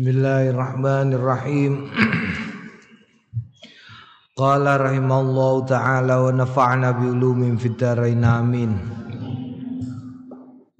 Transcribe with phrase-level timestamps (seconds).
[0.00, 1.92] Bismillahirrahmanirrahim.
[4.32, 8.80] Qala rahimallahu taala wa nafa'na bi ulumin fid amin.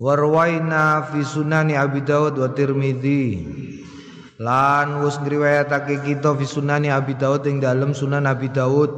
[0.00, 3.44] Warwaina fi sunani Abi Dawud wa Tirmidzi.
[4.40, 8.92] Lan wis ngriwayatake kita fi sunani Abi Dawud ing dalem Sunan Abi Dawud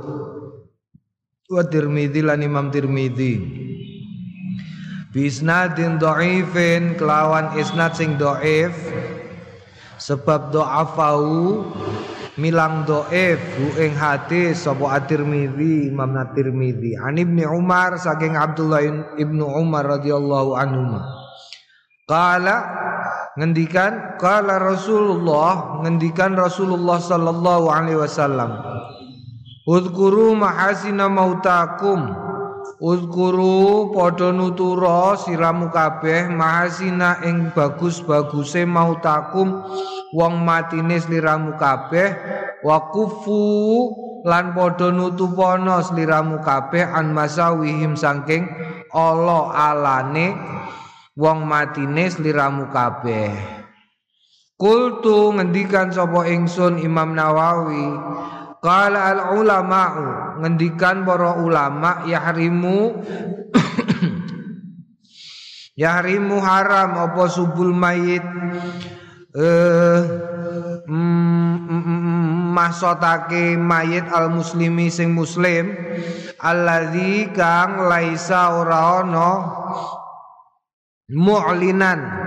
[1.50, 3.42] wa Tirmidzi lan Imam Tirmidzi.
[5.10, 8.70] Bisnadin dhaifin kelawan isnad sing dhaif
[10.02, 11.62] sebab do'afau
[12.34, 18.82] milang do'if hu ing hadis sapa at-Tirmizi Imam at-Tirmizi an Ibnu Umar saking Abdullah
[19.14, 20.98] Ibnu Umar radhiyallahu anhu
[22.02, 22.66] Kala
[23.38, 28.58] ngendikan kala Rasulullah ngendikan Rasulullah sallallahu alaihi wasallam
[29.62, 32.10] Udhkuru mahasina mautakum
[32.82, 39.62] Uzkuru padha nutura siramu kabeh mahasina ing bagus-baguse mautakum
[40.10, 42.10] wong matine sliramu kabeh
[42.66, 43.38] wa kufu
[44.26, 48.50] lan padha nutupana sliramu kabeh an masawihim saking
[48.90, 50.34] ala alane
[51.14, 53.30] wong matine sliramu kabeh.
[54.58, 57.94] Kultu ngendikan sapa ingsun Imam Nawawi
[58.62, 62.94] Qala al ulama'u ngendikan para ulama yahrimu
[65.82, 68.22] yahrimu haram apa subul mayit.
[69.34, 70.02] Eh
[70.86, 75.74] mm, mm, mm, masotake mayit al muslimi sing muslim.
[76.38, 79.30] Alladzi kang laisa ora ana
[81.10, 82.21] mu'linan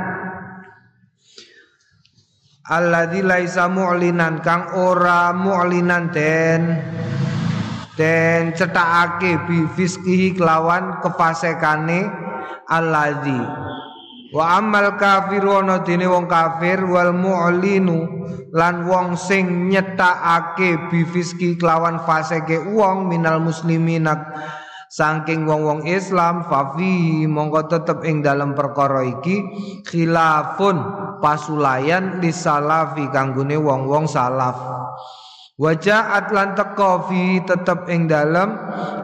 [2.65, 6.61] alladzi laisa mu'linan kang ora mu'linan den.
[7.95, 12.09] Den cetakake bi fiskihi kelawan kefasekane
[12.67, 13.39] alladzi.
[14.35, 21.55] Wa amal kafiru ana dene wong kafir wal mu'linu lan wong sing nyetakake bi fiski
[21.55, 24.35] kelawan faseke wong minal muslimina
[24.95, 29.43] Saking wong-wong Islam fafi mongko tetep ing dalam perkara iki
[29.83, 30.79] khilafun
[31.19, 34.55] pasulayan di salafi kanggone wong-wong salaf.
[35.59, 38.55] Wajah atlan teko fi tetep ing dalam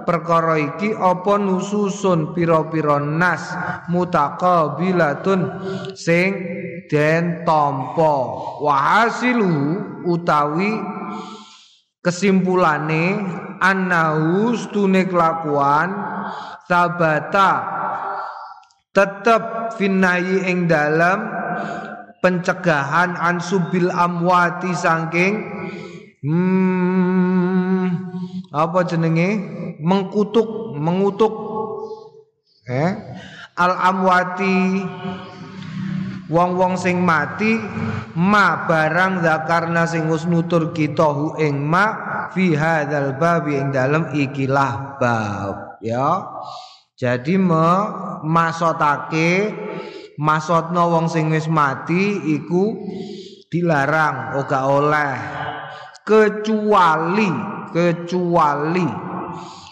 [0.07, 3.51] perkara iki apa nususun pira-pira nas
[3.91, 5.43] mutaqabilatun
[5.91, 6.39] sing
[6.87, 8.15] den tampa
[8.63, 9.75] wa hasilu
[10.07, 10.79] utawi
[12.01, 13.21] Kesimpulane
[13.61, 15.93] annahu stune kelakuan
[16.65, 17.61] sabata
[18.91, 21.29] tetep finayi ing dalam
[22.19, 25.33] pencegahan ansubil amwati saking
[26.25, 27.85] hmm,
[28.51, 29.29] apa jenenge?
[29.81, 31.33] Mengkutuk mengutuk
[32.69, 32.93] eh
[33.57, 34.85] al amwati
[36.31, 37.59] wong-wong sing mati
[38.15, 41.85] ma barang zakarna sing wis nutur kita hu ing ma
[42.31, 46.23] fi hadzal bab ing dalem ikilah bab ya.
[46.95, 47.69] Jadi me
[48.23, 49.51] masotake
[50.15, 52.79] masotno wong sing wis mati iku
[53.51, 55.15] dilarang ora oleh.
[56.01, 57.29] Kecuali
[57.71, 58.87] kecuali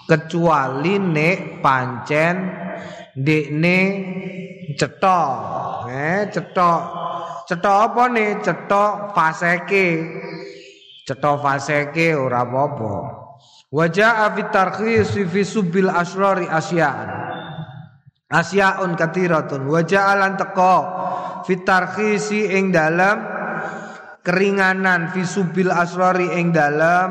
[0.10, 2.36] kecuali nek pancen
[3.14, 3.80] dekne
[4.78, 5.34] cetok.
[5.90, 6.82] Eh cetok.
[7.50, 8.30] Cetok apa nih?
[8.46, 9.88] Cetok faseke
[11.10, 12.94] cetok faseke ora apa-apa.
[13.74, 17.10] Wajah fi tarkhis fi subil asrari asya'an.
[18.30, 20.78] Asyaun katiratun wajah alan teko
[21.50, 23.26] fi tarkhisi ing dalam
[24.22, 27.10] keringanan fi subil asrari ing dalam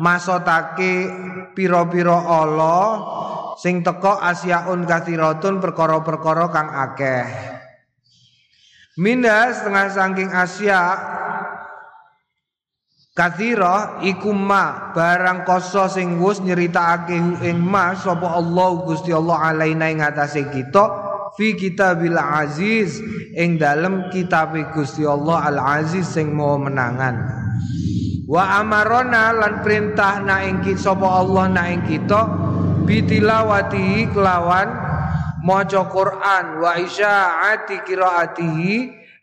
[0.00, 1.04] masotake
[1.52, 2.88] piro-piro Allah
[3.58, 7.26] sing teko asyaun kathiratun perkara-perkara kang akeh.
[8.98, 10.82] Minda setengah saking Asia
[13.18, 19.90] Kathira iku ma barang koso sing wis nyeritakake ing ma sapa Allah Gusti Allah alaina
[19.90, 20.86] ing atase kita
[21.34, 23.02] fi kitabil aziz
[23.34, 27.38] ing dalem kitab Gusti Allah al aziz sing mau menangan.
[28.22, 32.22] Wa amarona lan perintah na ing sapa Allah na ing kita
[32.88, 34.72] bitilawati kelawan
[35.44, 38.72] maca Quran wa isyaati qiraatihi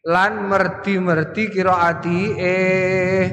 [0.06, 3.26] lan merti-merti qiraati eh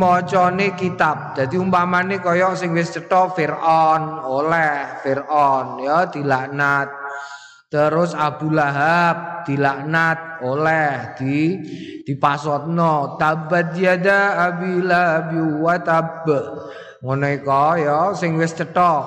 [0.00, 1.36] macane kitab.
[1.36, 6.88] Dadi umpamane kaya sing wis cetha Firaun oleh Firaun ya dilaknat.
[7.70, 11.54] Terus Abu Lahab dilaknat oleh di
[12.02, 15.30] dipasotno tabat yada abi lahab
[15.62, 16.26] wa tab.
[17.00, 17.26] Ngono
[17.80, 19.04] ya sing wis cetha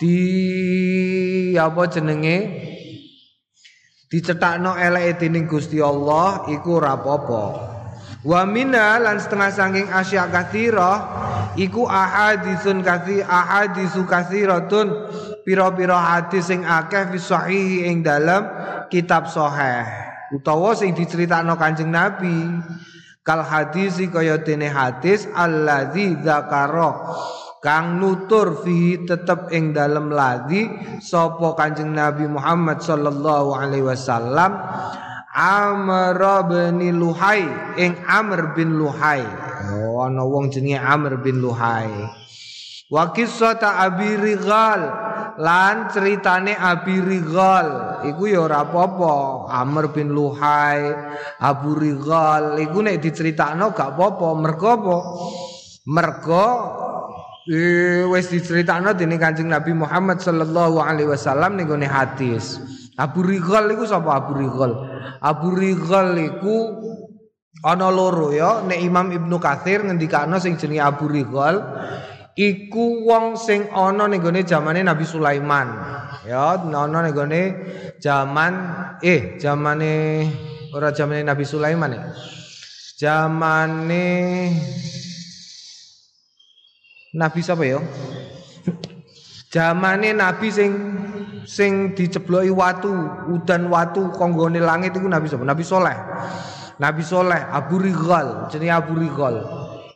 [0.00, 0.16] di
[1.52, 2.38] apa jenenge?
[4.10, 7.44] Dicetakno eleke dening Gusti Allah iku ora apa-apa.
[8.26, 10.92] Wa mina lan setengah saking asya kathira
[11.54, 14.92] iku ahaditsun kathi ahaditsu kathiratun
[15.46, 18.44] pira-pira hadis sing akeh fi sahih ing dalam
[18.90, 19.86] kitab sahih
[20.34, 22.50] utawa sing diceritakno Kanjeng Nabi
[23.30, 27.14] kal hadis kaya dene hadis allazi dzakara
[27.62, 30.66] kang nutur fi tetep ing dalam ladi
[30.98, 34.58] sapa Kanjeng Nabi Muhammad sallallahu alaihi wasallam
[35.30, 36.18] Amr
[36.50, 37.46] bin Luhai
[37.78, 39.22] ing Amr bin Luhai.
[39.78, 41.86] Oh ana wong jenenge Amr bin Luhai.
[42.90, 44.90] Wa qissata Abi Rigal
[45.40, 49.48] lan ceritane Abi Rigal iku ya ora apa-apa.
[49.48, 50.92] Amr bin Luhai,
[51.40, 54.28] Abu Rigal iku nek diceritakno gak apa-apa.
[54.36, 54.96] Mergo apa?
[55.88, 56.46] Mergo
[57.48, 62.60] eh, wis diceritakno dening Kanjeng Nabi Muhammad sallallahu alaihi wasallam ning hadis.
[63.00, 64.76] Abu Rigal iku sapa Abu Rigal?
[65.24, 66.56] Abu Rigal iku
[67.64, 71.60] ana loro ya nek Imam Ibnu Katsir ngendikane sing jenenge Abu Rigal
[72.36, 75.68] iku wong sing ana ning gone zamane Nabi Sulaiman
[76.26, 77.42] ya ana ning gone
[77.98, 78.52] zaman
[79.02, 80.26] eh zamane
[80.74, 82.02] ora zamane Nabi Sulaiman ya
[82.98, 84.06] zamane
[87.10, 87.82] Nabi sapa ya
[89.50, 90.72] zamane Nabi sing
[91.50, 92.94] sing dicebloki watu,
[93.34, 95.42] udan watu konggone langit iku Nabi sapa?
[95.42, 95.98] Nabi Soleh.
[96.78, 99.42] Nabi Soleh Abu Rigal, jenenge Abu Rigal.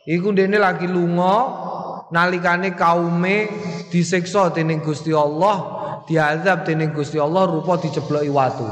[0.05, 1.64] Iku dene lagi lunga
[2.13, 3.49] nalikane kaume
[3.89, 5.57] disiksa dening Gusti Allah,
[6.05, 8.67] diazab dening Gusti Allah rupa dicebloki watu.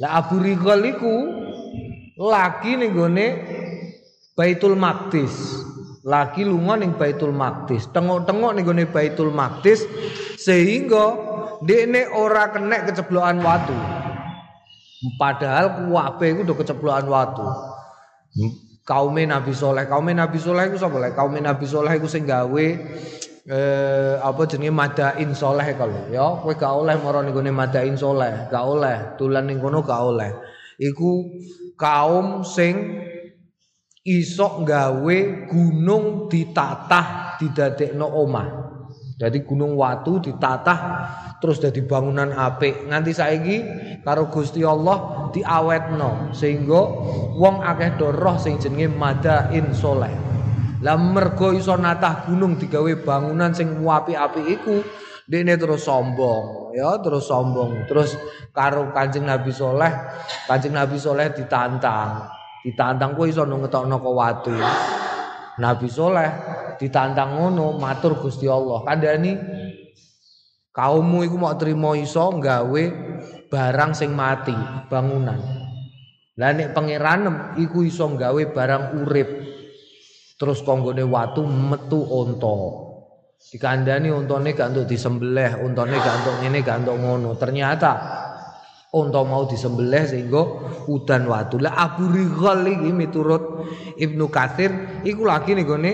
[0.00, 1.14] Lah Abu Rigal iku
[2.16, 3.26] lagi ning gone
[4.32, 5.32] Baitul Maqdis.
[6.00, 7.92] Lagi lunga ning Baitul Maqdis.
[7.92, 9.84] Tengok-tengok ning gone Baitul Maqdis
[10.40, 11.16] sehingga
[11.60, 13.76] dekne ora kena keceblokan watu.
[15.20, 17.44] Padahal kuwabe iku udah keceblokan watu.
[18.90, 21.14] Kaume Nabi Soleh, kaume Nabi Soleh iku sapa lek?
[21.14, 22.66] Kaume Nabi Soleh iku sing gawe
[23.46, 26.42] eh apa jenenge madain soleh kalau ya.
[26.42, 29.14] Kowe gak oleh mara ning madain soleh gak oleh.
[29.14, 30.34] Tulan ning kono gak oleh.
[30.82, 31.22] Iku
[31.78, 32.98] kaum sing
[34.02, 38.48] iso gawe gunung ditatah didadekno omah.
[39.20, 40.78] Jadi gunung watu ditatah
[41.38, 42.90] terus jadi bangunan apik.
[42.90, 43.56] Nganti saiki
[44.02, 46.82] karo Gusti Allah diawetno sehingga
[47.38, 50.12] wong akeh doroh sing jenenge madain soleh.
[50.80, 54.80] Lah mergo iso natah gunung digawe bangunan sing apik-apik iku
[55.28, 57.84] dene terus sombong ya terus sombong.
[57.86, 58.16] Terus
[58.50, 59.92] karo Kanjeng Nabi Soleh
[60.48, 62.26] Kanjeng Nabi Soleh ditantang.
[62.60, 64.56] Ditantang kowe iso ngetokno kok watu.
[65.60, 66.30] Nabi Soleh
[66.80, 68.80] ditantang ngono matur Gusti Allah.
[68.84, 69.32] Kandhani
[70.70, 72.82] Kaummu iku mau terima iso nggawe
[73.50, 74.54] barang sing mati,
[74.86, 75.38] bangunan.
[76.38, 79.28] Lah nek pangeranem iku iso nggawe barang urip.
[80.40, 82.56] Terus konggone watu metu unta.
[83.40, 87.30] Dikandani untane gak untuk disembelih, untane gak untuk ngene gak untuk ngono.
[87.36, 87.90] Ternyata
[88.96, 90.42] unta mau disembelih sehingga
[90.88, 91.60] udan watu.
[91.60, 93.68] Lah Abu Righal iki miturut
[94.00, 95.92] Ibnu Katsir iku lagi nih gone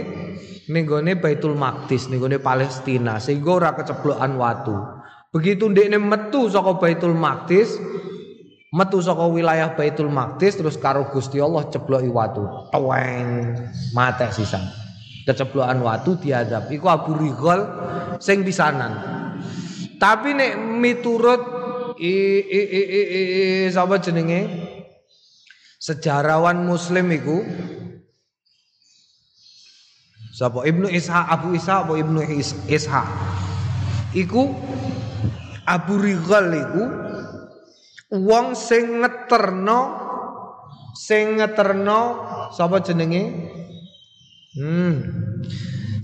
[0.71, 4.96] nenggone Baitul Maqdis nenggone Palestina sehingga ora keceblokan watu.
[5.37, 7.77] Begitu ndekne metu saka Baitul Maqdis,
[8.73, 12.73] metu saka wilayah Baitul Maqdis terus karo Gusti Allah cebloki watu.
[12.73, 13.53] Tuweng
[13.93, 14.65] mate sisan.
[15.29, 16.73] Keceblokan watu diadab.
[16.73, 17.69] Iku Abu Righal
[18.17, 18.97] sing pisanan.
[20.01, 21.43] Tapi nek miturut
[22.01, 24.73] i i i i, i, i sapa jenenge?
[25.77, 27.45] Sejarawan muslim iku
[30.33, 32.21] Sapa Ibnu Ishaq Abu Ishaq apa Ibnu
[32.69, 33.07] Ishaq
[34.17, 34.57] Iku
[35.67, 36.85] Abu Righal iku
[38.15, 39.81] wong sing ngeterno
[40.95, 42.01] sing ngeterno
[42.55, 43.23] sapa jenenge?
[44.57, 44.95] Hmm.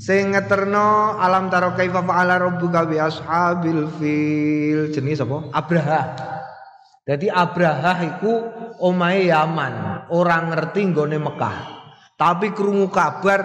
[0.03, 4.91] Sing ngeterno alam taro kaifa fa'ala rabbuka bi ashabil fil.
[4.91, 5.47] Jenenge sapa?
[5.55, 6.03] Abraha.
[7.03, 8.33] Jadi Abraha iku
[8.79, 11.57] omahe Yaman, orang ngerti nggone Mekah.
[12.15, 13.41] Tapi krungu kabar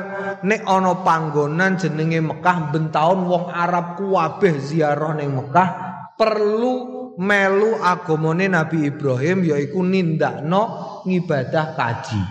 [0.46, 6.74] nek ana panggonan jenenge Mekah bentaun wong Arab kuwabeh ziarah ning Mekah perlu
[7.22, 10.64] melu agamane Nabi Ibrahim yaiku nindakno
[11.06, 12.22] ngibadah kaji.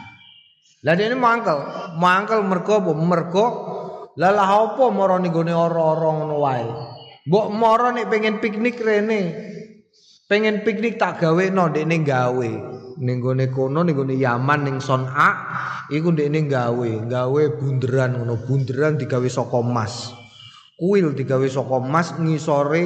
[0.87, 1.59] Lah dene mangkel,
[1.99, 2.93] mangkel mergo apa?
[2.95, 3.47] Mergo
[4.17, 6.69] lah lah apa mara ning gone ora-ora ngono wae.
[7.27, 9.21] Mbok mara nek pengen piknik rene.
[10.27, 12.51] Pengen piknik tak gawe no dekne gawe.
[13.03, 15.31] Ning gone kono ning gone Yaman ning Son'a
[15.91, 20.11] iku ndekne gawe, gawe bunderan ngono, bunderan digawe saka emas.
[20.79, 22.85] Kuil digawe saka emas ngisore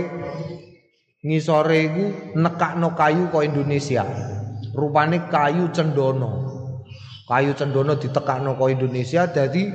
[1.21, 2.05] ngisore iku
[2.37, 4.05] nekakno kayu kok Indonesia.
[4.73, 6.49] Rupane kayu cendono.
[7.29, 9.71] Kayu cendono ditekakno ke Indonesia dadi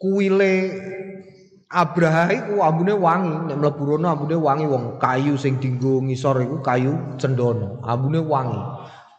[0.00, 0.52] kuile
[1.72, 6.60] Abraha iku ambune wangi, nek mlebu rono ambune wangi wong kayu sing dinggo ngisor iku
[6.60, 8.60] kayu cendono, ambune wangi.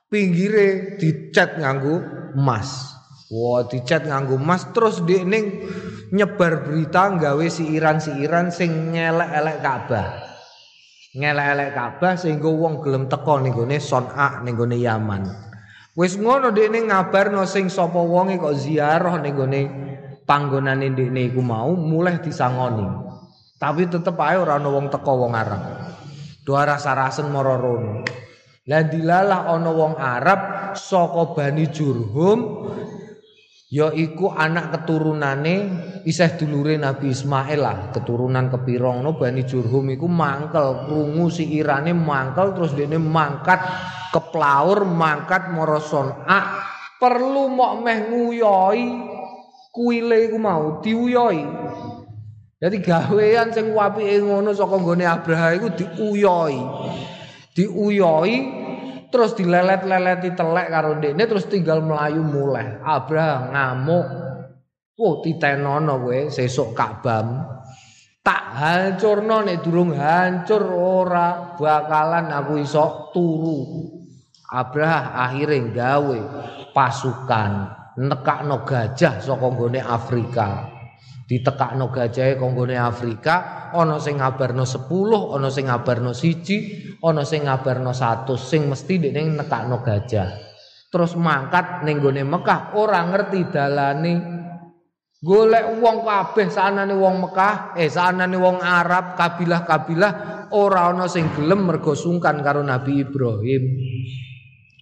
[0.05, 1.97] Pinggire dicat nganggo
[2.37, 2.93] emas.
[3.33, 5.65] Wah, dicat nganggo emas terus ning
[6.13, 10.07] nyebar berita gawe siiran-siiran sing ngelek-elek Ka'bah.
[11.13, 15.21] Ngelek-elek Ka'bah sehingga wong gelem teko ning gone Son'a ning gone Yaman.
[15.93, 19.61] Wis ngono dekne ngabarno sing sapa wonge kok ziarah ning gone
[20.25, 22.89] panggonane ndekne iku mau mulai disangoni.
[23.61, 25.61] Tapi tetep ae ora ana wong teko wong Arab.
[26.41, 28.01] Do rasa-rasen mara rono.
[28.65, 32.39] Lah dilalah ana wong Arab saka Bani Jurhum
[33.73, 35.55] ya iku anak keturunane
[36.05, 41.89] isih dulure Nabi Ismail lah keturunan kepirong no Bani Jurhum iku mangkel krungu si irane
[41.97, 43.57] mangkel terus dene mangkat
[44.13, 46.61] ke plaur mangkat moroson ah
[47.01, 48.85] perlu mok meh nguyoi
[49.73, 51.41] kuile iku mau diuyoi.
[52.61, 56.57] Jadi gawean sing apike ngono saka nggone Abraha iku diuyoi.
[57.57, 58.62] Diuyoi
[59.13, 62.81] terus dilelet-leleti telek karo ndekne terus tinggal melayu mulai.
[62.81, 64.07] Abraha ngamuk.
[64.97, 67.21] Oh titenono kowe sesuk Ka'bah.
[68.25, 73.61] Tak hancurno nek durung hancur ora bakalan aku iso turu.
[74.49, 76.19] Abraha akhirnya gawe
[76.73, 77.51] pasukan
[78.01, 80.72] nekakno gajah saka nggone Afrika.
[81.33, 87.89] Ditekakno gajahe konggone Afrika, ana sing ngabarno 10, ana sing ngabarno 1, ana sing ngabarno
[87.89, 90.29] 100, sing mesti dekne nekakno gajah.
[90.93, 94.13] Terus mangkat ning gone Mekah ora ngerti dalane
[95.25, 100.13] golek wong kabeh sanane wong Mekah, eh sanane wong Arab, kabilah-kabilah
[100.53, 103.63] ora ana sing gelem mergo sungkan karo Nabi Ibrahim.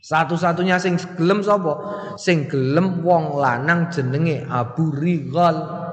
[0.03, 1.79] Satu-satunya sing gelem sapa?
[2.19, 5.87] Sing gelem wong lanang jenenge Abu Righal.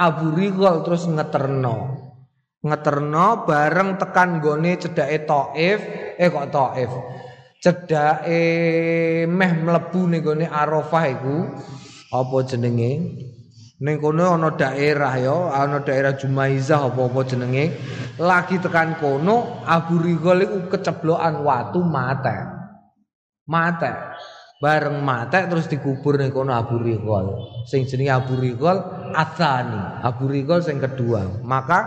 [0.00, 1.76] Abu Righal terus ngeterno.
[2.64, 5.80] Ngeterno bareng tekan gone cedake Taif,
[6.16, 6.90] eh kok Taif.
[7.60, 8.40] Cedake
[9.28, 11.36] meh mlebu ning gone Arafah iku
[12.16, 12.92] apa jenenge?
[13.80, 17.76] Ning kono ana daerah ya, ana daerah Jumaizah apa-apa jenenge.
[18.16, 22.60] Lagi tekan kono Abu Righal iku keceblokan watu mate
[23.50, 23.90] mate
[24.60, 27.32] bareng mate terus dikubur ning kono Abu Riqal.
[27.64, 28.76] Sing jenenge Abu Riqal
[29.16, 31.40] Atsani Abu Riqal sing kedua.
[31.40, 31.80] Maka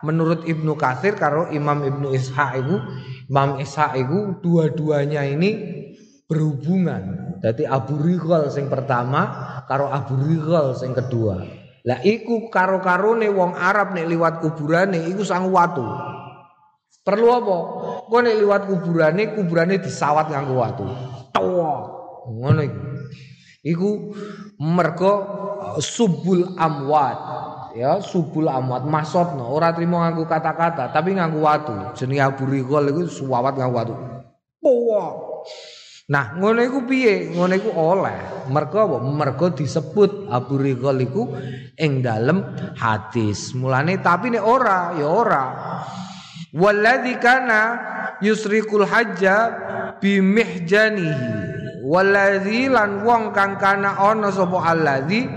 [0.00, 2.76] menurut Ibnu Katsir karo Imam Ibnu Ishaq itu
[3.28, 5.84] Imam Ishaq itu dua-duanya ini
[6.24, 7.36] berhubungan.
[7.44, 9.28] Jadi Abu Riqal sing pertama
[9.68, 11.44] karo Abu Riqal sing kedua.
[11.84, 15.84] Lah iku karo-karone wong Arab nek liwat kuburane iku sang watu.
[17.04, 17.58] Perlu apa?
[18.08, 20.88] Kau nek liwat kuburane, kuburane disawat nganggo watu.
[22.28, 22.80] Ngono iku.
[23.64, 23.90] Iku
[24.60, 27.18] uh, subul amwat.
[27.74, 31.74] Ya, subul amwat maksudno ora trimo nganggo kata-kata, tapi nganggo watu.
[31.98, 33.94] Jenenge Abu Riqal iku suwawat nganggo watu.
[34.62, 35.04] Tawa.
[36.04, 37.32] Nah, ngono iku piye?
[37.32, 38.46] Ngono iku oleh.
[38.52, 38.96] Mergo apa?
[39.00, 41.32] Mergo disebut Abu Riqal iku
[41.80, 42.44] ing dalem
[42.76, 43.56] hadis.
[43.56, 45.44] Mulane tapi nek ora, ya ora.
[46.54, 47.62] Walladzi kana
[48.20, 49.36] yusrikul hajja
[49.98, 51.53] bimihjanihi.
[51.84, 55.28] Walladzi lan wong kang kana ana sapa alladzi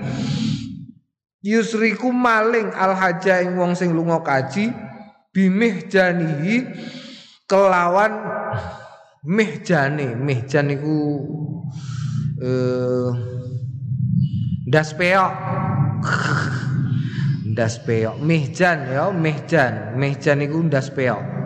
[1.43, 4.71] yusriku maling al hajja ing wong sing lunga kaji
[5.35, 6.71] bimihjanihi
[7.51, 8.15] kelawan
[9.27, 10.15] mihjane.
[10.15, 10.97] Mihjan iku
[12.39, 13.11] eh
[14.71, 15.33] ndas peok.
[17.57, 21.36] ndas peok mihjan ya mihjan mihjan iku ndas peok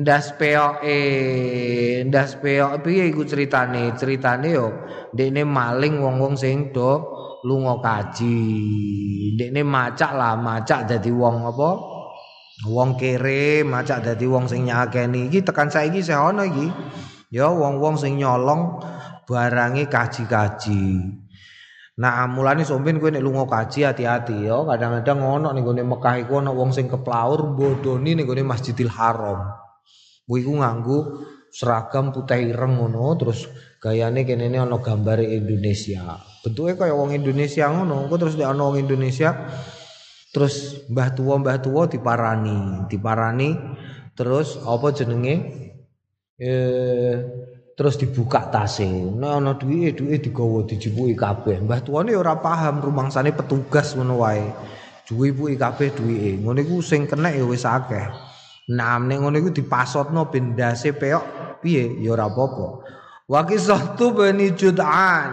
[0.00, 2.80] ndas peok eh ndas peok.
[2.80, 3.92] Piye iku ceritane?
[3.92, 4.66] Ceritane yo
[5.12, 7.04] ndekne maling wong-wong sing do
[7.44, 8.40] lunga kaji.
[9.36, 11.70] Ndekne macak lah macak dadi wong apa?
[12.72, 15.28] Wong kere macak dadi wong sing nyakeni.
[15.28, 16.72] Iki tekan saiki sih ana iki.
[17.32, 18.80] Ya wong-wong sing nyolong
[19.24, 20.84] barangi kaji-kaji.
[21.92, 24.64] Nah, mulane sombin kowe nek lunga kaji hati-hati ya.
[24.64, 29.61] Kadang-kadang ono ning gone Mekah iku ono wong sing keplaur bodoni ning gone Masjidil Haram.
[30.22, 30.98] Kuwi iku nganggo
[31.52, 33.50] seragam putih ireng ngono terus
[33.82, 36.16] gayane kene ini ono gambar Indonesia.
[36.40, 38.08] Bentuknya kayak wong Indonesia ngono.
[38.08, 39.30] Kok terus ono wong Indonesia
[40.32, 43.52] terus mbah tua mbah tua diparani, diparani
[44.16, 45.34] terus apa jenenge
[46.40, 47.16] eh
[47.76, 48.88] terus dibuka tase.
[48.88, 51.60] Nek ana duwike duwike digawa dijupuki kabeh.
[51.60, 54.46] Mbah tuane ora paham rumangsane petugas ngono wae.
[55.04, 56.40] Juwipuki kabeh duwike.
[56.40, 58.31] Ngono iku sing kenek ya wis akeh.
[58.70, 62.68] Nah, nek ngono iku dipasotno ben ndase peok piye ya ora apa-apa.
[63.26, 65.30] Wa kisahtu bani Jud'an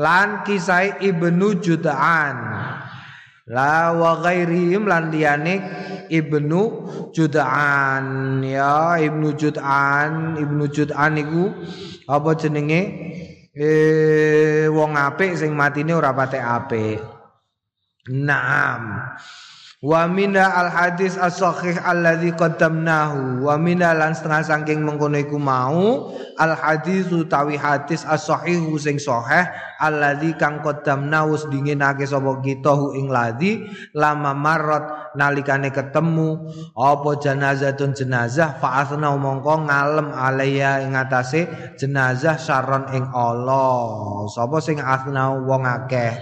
[0.00, 2.36] lan kisah Ibnu Jud'an.
[3.50, 5.60] La wa ghairihim lan liyane
[6.08, 6.60] Ibnu
[7.10, 11.50] Jud'an ya Ibnu Jud'an Ibnu Jud'an iku
[12.06, 12.80] apa jenenge
[13.52, 17.00] eh wong apik sing matine ora patek apik.
[18.08, 19.12] Naam.
[19.80, 23.48] Wa mina al hadis as sahih alladzi qaddamnahu.
[23.48, 29.00] Wa mina lan setengah saking mengkono iku mau al hadis utawi hadis as sahih sing
[29.00, 29.48] sahih
[29.80, 33.64] alladzi kang qaddamnahu dinginake sapa kita hu ing ladzi
[33.96, 41.48] lama marot nalikane ketemu apa janazatun jenazah fa asna mongko ngalem alaya ing atase
[41.80, 44.28] jenazah saron ing Allah.
[44.28, 46.12] Sapa sing asna wong akeh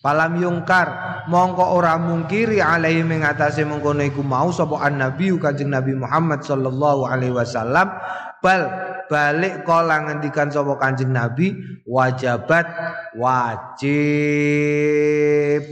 [0.00, 0.88] Palam yungkar
[1.28, 7.36] mongko ora mungkiri alaihi mengatasi mengkono iku mau sapa nabi Kanjeng Nabi Muhammad sallallahu alaihi
[7.36, 7.92] wasallam.
[8.40, 8.64] Bal
[9.12, 11.52] balik kala ngendikan sapa Kanjeng Nabi
[11.84, 12.64] wajabat
[13.12, 13.92] wajib.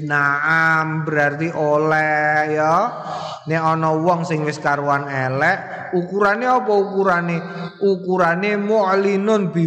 [0.04, 3.00] Naam berarti oleh ya.
[3.48, 7.40] Nek ana wong sing wis karuan elek ukurane apa ukurane?
[7.80, 9.64] Ukurane mu'linun bi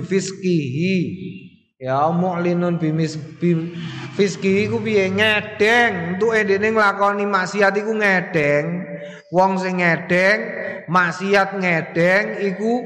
[1.82, 3.74] Ya mu'linun bimis bim
[4.14, 8.86] fiski iku piye ngedeng entuke dene nglakoni maksiat iku ngedeng.
[9.34, 10.40] Wong sing ngedeng,
[10.86, 12.86] maksiat ngedeng iku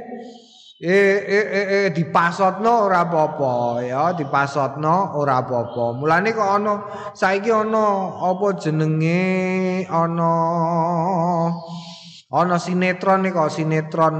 [0.80, 6.00] eh eh eh, eh dipasotno ora apa-apa ya, dipasotno ora apa-apa.
[6.00, 6.74] Mulane kok ana
[7.12, 10.32] saiki ana apa jenenge ana
[12.36, 14.16] ana sinetron kok sinetron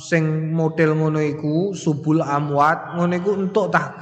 [0.00, 3.92] sing model ngono iku subul amwat ngono iku entuk tah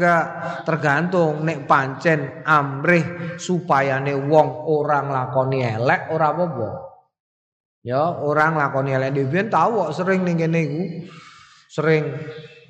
[0.63, 6.71] tergantung nek pancen amrih supayane wong orang lakoni elek ora apa-apa.
[7.83, 9.11] Ya orang lakoni elek.
[9.19, 10.83] Dhewe tau kok sering ning kene iku
[11.67, 12.03] sering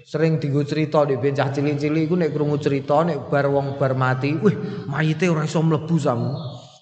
[0.06, 4.32] sering digo cerita di cah cilik-cilik iku nek krungu cerita nek bar wong bar mati
[4.38, 6.30] wih mayite ora iso mlebu sam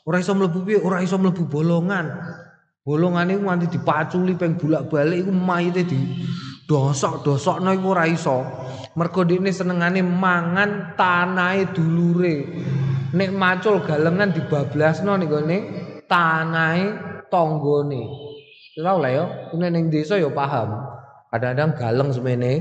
[0.07, 0.79] ora iso mlebu piye?
[0.79, 2.07] Ora iso mlebu bolongan
[2.85, 5.97] Bolongan iku nganti dipaculi peng bolak-balik iku mayite di
[6.69, 8.45] dosok-dosokno iku ora iso.
[8.93, 12.45] Mergo dekne senengane mangan tanahe dulure.
[13.17, 15.59] Nek macul galengan dibablasno ning gone
[16.05, 16.85] tanahe
[17.33, 18.05] tanggane.
[18.77, 19.25] Ora oleh ya,
[19.57, 20.77] nek ning desa ya paham.
[21.33, 22.53] Kadang-kadang galeng semene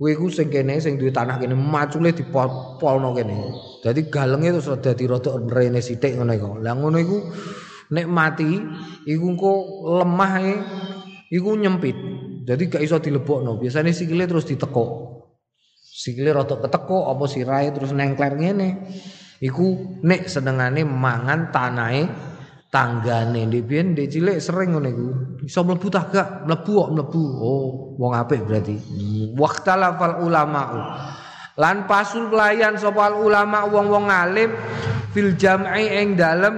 [0.00, 3.52] Kuwi iku sing kene sing duwe tanah kene macule dipolno kene.
[3.84, 6.50] Dadi galenge terus dadi rada rene sithik ngono iku.
[6.64, 7.18] Lah ngono iku
[7.90, 8.58] nek mati
[9.06, 9.52] iku engko
[10.00, 10.54] lemah e
[11.34, 11.96] iku nyempit.
[12.46, 13.58] Jadi gak iso dilebokno.
[13.60, 15.22] Biasane sikile terus ditekuk.
[15.78, 18.68] Sikile rada ketekuk apa sirahe terus nengkler ngene.
[19.40, 22.04] Iku nek senengane mangan tanahe
[22.70, 25.08] tanggane ndek biyen ndek cilik sering ngono iku.
[25.46, 26.28] Iso mlebu tah gak?
[26.46, 27.22] Mlebu kok mlebu.
[27.38, 28.76] Oh, wong apik berarti.
[29.34, 30.62] Waqtalafal ulama.
[31.60, 34.54] Lan pasul pelayan sapa ulama wong-wong alim
[35.12, 36.56] fil jam'i ing dalem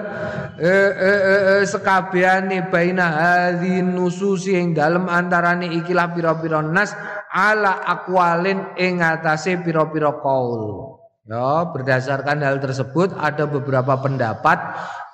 [0.62, 1.20] eh, eh,
[1.58, 6.94] eh, sekabehane baina hadhi nususi ing dalem antarane ikilah pira-pira nas
[7.34, 10.94] ala akwalin ing atase pira-pira kaul.
[11.22, 14.58] Ya, berdasarkan hal tersebut ada beberapa pendapat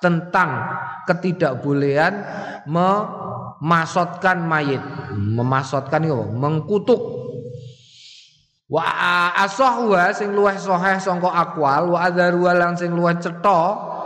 [0.00, 0.72] tentang
[1.04, 2.24] ketidakbolehan
[2.64, 4.80] memasotkan mayit.
[5.12, 7.00] Memasotkan itu mengkutuk.
[8.68, 8.84] Wa
[9.36, 13.96] asahwa sing luwih sahih sangka akwal wa adzarwa lan sing luwih cetha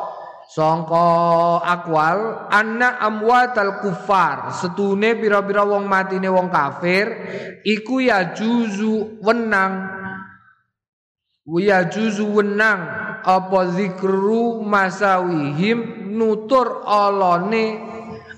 [0.52, 4.52] Songko akwal anna amwatal kufar.
[4.52, 7.08] Setune pira-pira wong matine wong kafir
[7.64, 9.88] iku ya juzu wenang.
[11.56, 12.84] Ya juzu wenang
[13.24, 17.80] apa zikru masawihim nutur olone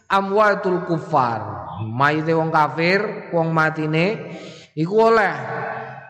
[0.06, 1.66] amwatul kufar.
[1.82, 4.22] Mayite wong kafir wong matine
[4.78, 5.34] iku oleh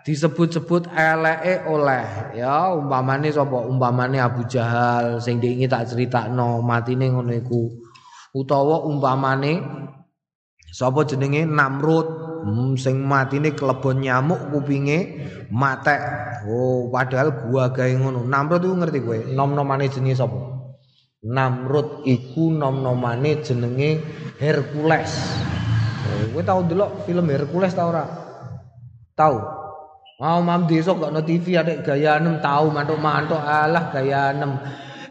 [0.05, 3.65] disebut-sebut eleke oleh ya umpamane sapa?
[3.65, 7.73] Umpamane Abu Jahal sing diingi tak critakno matine ngono iku.
[8.37, 9.65] Utawa umpamane
[10.69, 11.49] sapa jenenge?
[11.49, 12.37] Namrud.
[12.45, 16.01] Hmm, sing matine kelebon nyamuk kupinge matek.
[16.45, 18.29] Oh padahal gua gawe ngono.
[18.29, 19.19] Namrud iku ngerti kowe?
[19.33, 20.37] Nom-nomane jenenge sapa?
[21.25, 24.05] Namrud iku nom-nomane jenenge
[24.37, 25.41] Hercules.
[26.05, 28.05] Oh, kowe tau delok film Hercules ta ora?
[29.17, 29.64] Tau
[30.25, 34.57] Mau mam desa gak no TV ada gaya enam tahu mantuk mantuk alah gaya enam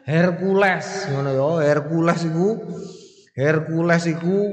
[0.09, 2.57] Hercules ngono yo Hercules iku
[3.37, 4.49] Hercules iku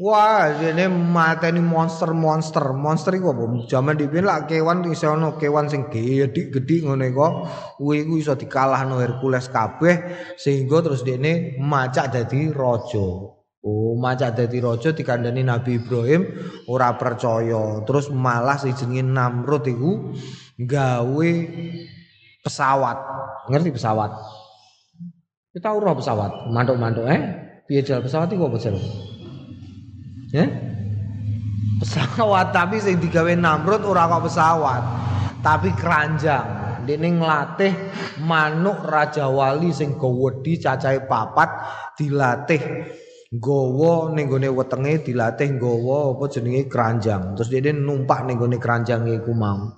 [0.00, 3.68] wah jene mateni monster monster iku apa?
[3.68, 7.44] Jaman dipin lah kewan iso ono kewan sing gede-gede ngono iku
[7.76, 9.96] kuwi iku iso dikalahno Hercules kabeh
[10.40, 16.26] sehingga terus dene macak dadi raja Oh, macak dadi raja dikandani Nabi Ibrahim
[16.66, 17.86] ora percaya.
[17.86, 20.10] Terus malah si Namrud iku
[20.58, 21.32] gawe
[22.42, 22.98] pesawat.
[23.46, 24.10] Ngerti pesawat?
[25.54, 27.22] Kita ora pesawat, mantuk-mantuk eh.
[27.70, 28.82] Piye pesawat iku apa jalan?
[30.34, 30.50] Ya?
[31.78, 34.82] Pesawat tapi sing digawe Namrud ora kok pesawat,
[35.38, 36.82] tapi keranjang.
[36.82, 37.70] Dene nglatih
[38.26, 41.46] manuk Raja Wali sing gawedi cacahe papat
[41.94, 42.58] dilatih
[43.32, 47.32] Gowo ning gone wetenge dilatih gowo apa jenenge keranjang.
[47.32, 49.72] Terus dia numpak ning gone keranjang iku mau.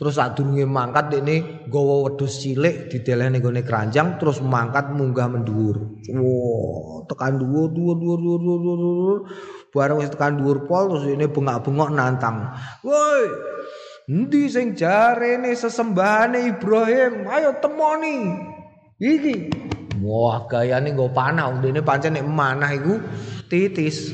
[0.00, 6.00] Terus sadurunge mangkat dekne gowo wedhus cilik dideleh ning gone keranjang terus mangkat munggah mendhuwur.
[6.08, 9.18] Wow, tekan dhuwur dhuwur dhuwur dhuwur.
[9.76, 12.48] Bareng wis tekan dhuwur pol terus ini bengak-bengok nantang.
[12.80, 13.28] Woi,
[14.08, 17.28] endi sing jarene sesembahane Ibrahim?
[17.28, 18.40] Ayo temoni.
[18.96, 19.36] Iki
[20.00, 22.96] Wah, gayane nggo panah, ndene pancen nek manah iku
[23.52, 24.12] titis.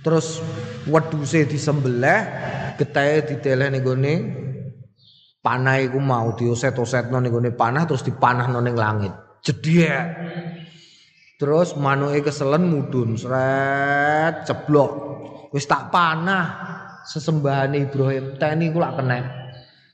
[0.00, 0.40] Terus
[0.88, 2.20] wedhuse disembelih,
[2.80, 4.14] getahe diteleh ning gone
[5.44, 9.12] panah iku mau dioset-osetno ning gone panah terus dipanahno ning langit.
[9.44, 10.04] Jedhek.
[11.40, 14.92] Terus manuke keselen mudun, sret ceblok.
[15.56, 16.46] Wis tak panah
[17.08, 18.36] sesembahane Ibrahim.
[18.36, 19.18] Teni ku lak kena.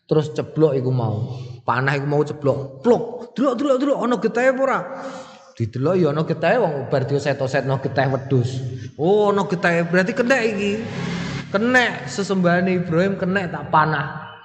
[0.07, 1.35] Terus ceblok iku mau.
[1.67, 2.81] Panah iku mau ceblok.
[2.87, 4.81] Pluk delok delok delok ana getahe apa ora?
[5.57, 8.51] Didelok ya ana getahe wong bar dioset-osetno getah wedhus.
[8.95, 10.79] Oh ana getahe berarti kena iki.
[11.51, 14.39] Kena sesembahane Ibrahim kena tak panah.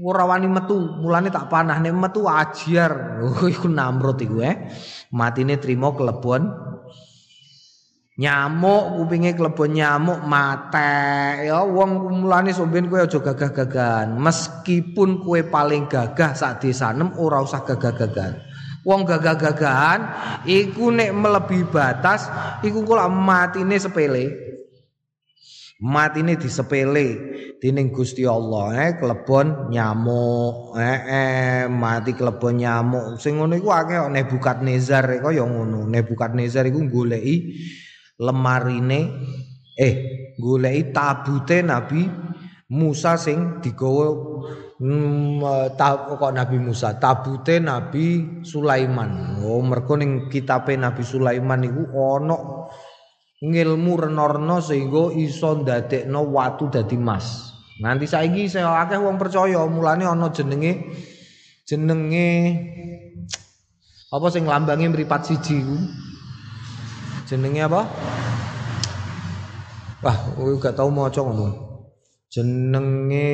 [0.00, 1.80] Ora wani metu mulane tak panah.
[1.80, 3.22] Nek metu ajar.
[3.24, 4.68] Oh iku namrud iku eh.
[5.14, 6.46] Matine trimo kelebon
[8.20, 14.12] nyamuk kupinge klebon nyamuk mate ya wong mulane somben kowe aja gagah-gagahan.
[14.20, 18.36] Meskipun kowe paling gagah sak desanem ora usah gagah-gagahan.
[18.84, 20.00] Wong gagah-gagahan
[20.44, 22.28] iku nek melebihi batas
[22.60, 24.52] iku kok matine sepele.
[25.80, 27.08] Matine disepele
[27.56, 33.16] dening Gusti Allah eh klebon nyamuk eh, eh mati klebon nyamuk.
[33.16, 35.88] Sing ngono iku akeh Nebukadnezar kaya ngono.
[35.88, 37.56] Nebukadnezar iku goleki
[38.20, 39.00] lemarine
[39.74, 39.94] eh
[40.36, 42.04] goleki tabute Nabi
[42.70, 44.14] Musa sing digawa
[44.78, 45.74] mm,
[46.20, 46.94] kok Nabi Musa?
[47.02, 49.42] Tabute Nabi Sulaiman.
[49.42, 52.38] Oh mergo ning kitabe Nabi Sulaiman iku ana
[53.40, 60.04] ngilmu renorno sehingga iso ndadekno watu dadi emas nanti saiki saya akeh wong percaya mulane
[60.04, 60.92] ana jenenge
[61.64, 62.28] jenenge
[64.12, 65.76] apa sing lambange mripat siji ku
[67.30, 67.86] jenenge apa?
[70.02, 71.46] Wah, kowe gak tau maca ngono.
[72.26, 73.30] Jenenge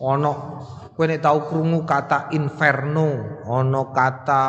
[0.00, 0.32] ana
[0.96, 4.44] kowe nek tau krungu kata inferno, ana kata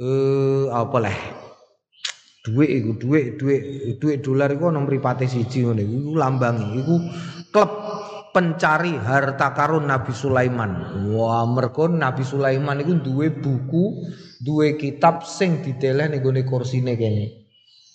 [0.00, 1.18] eh apa leh?
[2.46, 3.62] Duit iku, duit, duit,
[4.00, 6.80] duit dolar iku ana mripate siji ngene iku lambange.
[6.80, 6.94] Iku
[7.52, 7.70] klub
[8.36, 10.92] pencari harta karun Nabi Sulaiman.
[11.08, 14.04] Wah, mergo Nabi Sulaiman iku duwe buku
[14.44, 17.48] duwe kitab sing diteleh ning gone kursine kene.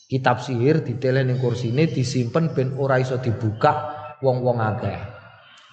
[0.09, 3.93] Kitab sihir diteleh ning kursine disimpen ben ora iso dibuka
[4.25, 4.99] wong-wong akeh.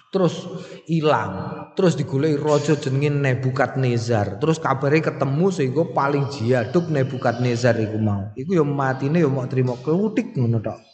[0.09, 0.45] Terus
[0.89, 1.33] ilang,
[1.77, 4.41] terus digoleki raja jenenge Nebukadnezar.
[4.41, 8.33] Terus kabare ketemu sehingga paling jiaduk Nebukadnezar iku mau.
[8.33, 10.88] Iku ya matine ya mau trimo klutik ngono tok.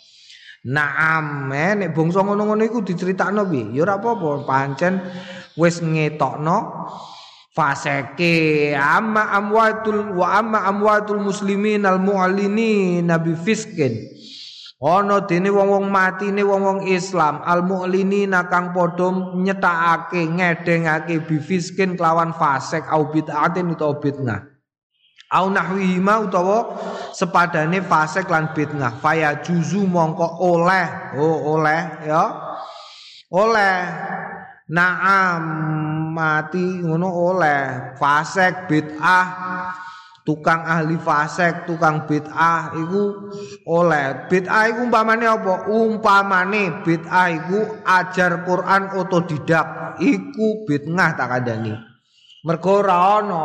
[0.65, 3.77] Naam, nek bangsa ngono-ngono iku diceritakno piye?
[3.77, 4.97] Ya ora apa-apa, pancen
[5.53, 6.89] wis ngetokno
[7.53, 8.73] faseke.
[8.73, 13.93] Amma amwatul wa amma amwatul muslimin al mu'allini nabi fiskin
[14.81, 22.35] ana dene wong-wong matine wong-wong Islam al mu'allini nakang padha nyetakake ngedengake bi fiskin kelawan
[22.35, 24.54] fasek au bid'atin utawa bid'ah
[25.35, 26.79] au nahwihi ma utawa
[27.11, 28.95] sepadane fasek lan bid'ah.
[29.03, 31.19] Faya juzu mongko oleh.
[31.19, 32.23] Oh oleh ya.
[33.35, 33.79] Oleh.
[34.65, 35.43] Naam
[36.15, 37.93] mati ngono oleh.
[37.99, 39.27] Fasek bid'ah.
[40.25, 43.29] Tukang ahli fasek tukang bid'ah iku
[43.69, 44.25] oleh.
[44.25, 45.69] Bid'ah iku umpamane apa?
[45.69, 49.99] Umpamane bid'ah iku ajar Quran otodidak.
[50.01, 51.77] Iku bid'ah tak kandhani.
[52.41, 53.43] Mergo ora ana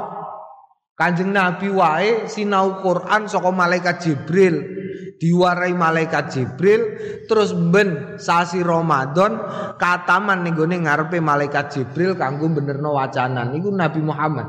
[1.01, 4.77] Kanjeng Nabi wae sinau Quran saka malaikat Jibril.
[5.17, 6.81] Diwarai malaikat Jibril
[7.25, 9.37] terus ben sasi Ramadan
[9.81, 13.57] kataman ning gone ngarepe malaikat Jibril kanggo benerno wacanan.
[13.57, 14.49] Iku Nabi Muhammad.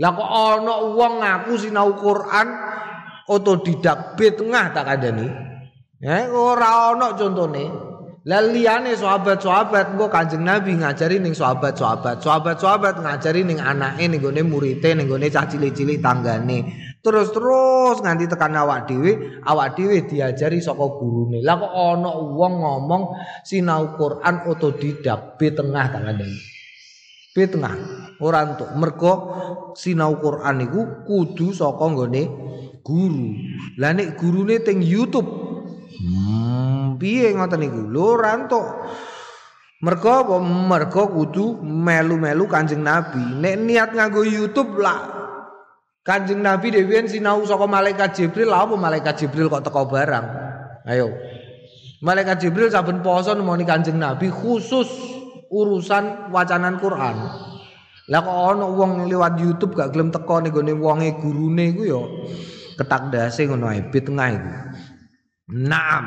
[0.00, 2.48] Lah kok ana wong ngaku sinau Quran
[3.28, 5.28] otodidak bid'ah tak kandhani?
[6.00, 7.87] Ya ora ana contone
[8.28, 12.20] lah liyane sahabat-sahabat engko Kanjeng Nabi ngajari ning sahabat-sahabat.
[12.20, 16.68] Sahabat-sahabat ngajari ning anake ning gone murite ning gone cah cilik-cilik tanggane.
[17.00, 21.40] Terus terus nganti tekan awak dhewe awak dhewe diajari saka gurune.
[21.40, 23.02] Lah kok ana wong ngomong
[23.48, 26.38] sinau Quran otodidak B tengah tak ngandani
[27.32, 27.74] B tengah.
[28.20, 28.68] Ora entuk.
[28.76, 29.12] Mergo
[29.72, 32.22] sinau Quran iku kudu saka nggone
[32.84, 33.32] guru.
[33.80, 35.24] Lah nek gurune teng YouTube
[35.96, 36.57] hmm,
[36.98, 38.66] piye ngoten niku lho ora entuk
[39.78, 40.36] Mergo apa?
[40.42, 43.22] Mergo kudu melu-melu Kanjeng Nabi.
[43.38, 45.18] Nek niat nganggo YouTube lah
[46.08, 50.26] Kanjeng Nabi dhewe sinau saka malaikat Jibril, lha apa malaikat Jibril kok teko barang?
[50.88, 51.12] Ayo.
[52.00, 54.88] Malaikat Jibril saben poso nemoni Kanjeng Nabi khusus
[55.52, 57.16] urusan wacanan Quran.
[58.08, 62.00] Lah kok ana wong liwat YouTube gak gelem teko ning gone wonge gurune iku ya
[62.80, 64.50] ketak ngono ae bit tengah iku.
[65.52, 66.04] Naam.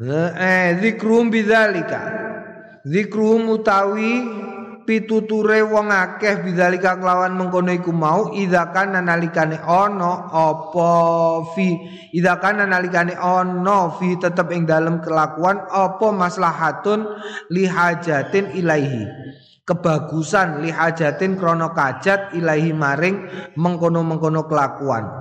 [0.00, 2.00] Eh zikrum bidzalika.
[2.88, 4.24] Zikrum utawi
[4.88, 8.32] pituture wong akeh bidzalika kelawan mengkono iku mau
[8.72, 10.92] kana nalikane ana apa
[11.52, 11.68] fi?
[12.16, 17.04] Kana nalikane ana fi tetep ing dalem kelakuan apa maslahatun
[17.52, 19.04] lihajatin ilaihi?
[19.68, 25.19] Kebagusan lihajatin krono kajat ilahi maring mengkono-mengkono kelakuan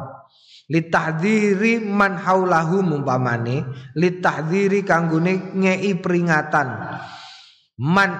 [0.69, 3.65] litahdhiri man haulahu mumpamane
[3.97, 6.69] litahdhiri kanggone ngei peringatan.
[7.79, 8.11] Man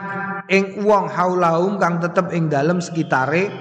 [0.48, 3.52] ing wong haulahum kang tetep ing dalem sekitare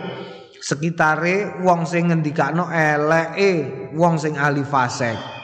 [0.59, 5.38] sekitare wong sing ngendikakno eleke wong sing ahli fasik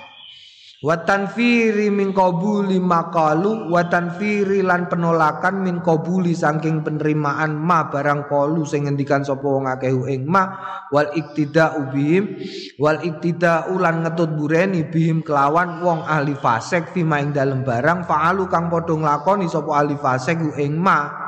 [0.84, 8.28] wa tanfiri min qabuli maqalu wa tanfiri lan penolakan min qabuli saking penerimaan ma barang
[8.28, 10.44] qalu sing ngendikan sapa wong akeh ing ma
[10.92, 12.36] wal iktida'u bihim
[12.76, 18.44] wal iktida'u lan ngetut bureni bihim kelawan wong ahli fasik fi ing dalem barang fa'alu
[18.52, 21.23] kang padha nglakoni sapa ahli fasik ing ma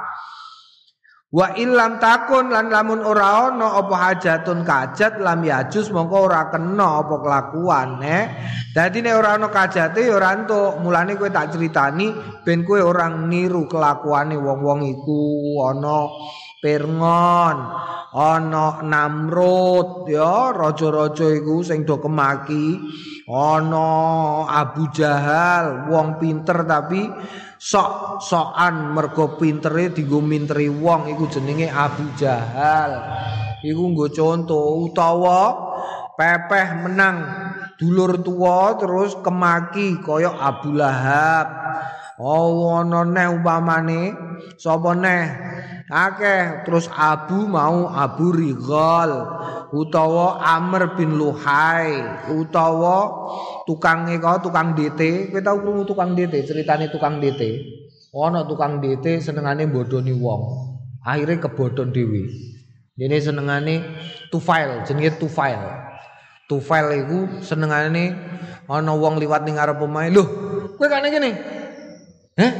[1.26, 7.02] Wa illam takun lan lamun ora ana apa hajatun kajat lam yajus mongko ora kena
[7.02, 8.24] apa kelakuan eh.
[8.70, 10.78] Dadi nek ora ana kajate ya ora entuk.
[10.78, 12.14] Mulane kowe tak critani
[12.46, 15.22] ben kowe orang niru kelakuane wong-wong iku
[15.66, 16.06] ana
[16.56, 17.58] Pirngon,
[18.16, 22.80] ana Namrud ya raja-raja iku sing do kemaki,
[23.28, 23.86] ana
[24.50, 27.06] Abu Jahal, wong pinter tapi
[27.56, 32.92] sok-sokan mergo pintere dienggo minteri wong iku jenenge Abu Jahal.
[33.64, 35.40] Iku nggo contoh utawa
[36.16, 37.16] pepeh menang
[37.76, 41.46] dulur tua terus kemaki kaya Abu Lahab.
[42.16, 44.16] Oh ana neh umpamane
[44.56, 45.22] sapa neh
[45.86, 49.10] akeh terus Abu mau Abu Rigal
[49.70, 52.02] utawa Amr bin Luhai
[52.34, 53.30] utawa
[53.66, 57.42] tukang kok tukang DT kowe tau krungu tukang DT ceritane tukang DT
[58.24, 60.72] ana tukang DT senengane bodoni wong.
[61.04, 62.32] Akhirnya kebodon dhewe.
[62.96, 63.84] Ini senengane
[64.32, 65.60] tufail jenenge tufail.
[66.48, 68.16] Tufail iku senengane
[68.64, 70.08] ana wong liwat ning arep omahe.
[70.08, 70.24] Lho
[70.80, 71.30] kowe kene kene?
[72.40, 72.52] Heh?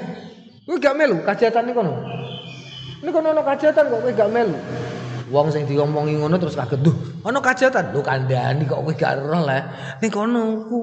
[0.69, 1.95] Kowe gak melu kajatan kono.
[3.03, 4.57] Ini kono ana kajatan kok kowe gak melu.
[5.29, 9.43] Wong sing diomongi ngono terus kaget, "Duh, ana kajatan." Lho kandhani kok kowe gak roh
[9.45, 9.63] lah.
[10.01, 10.79] Ning kono ku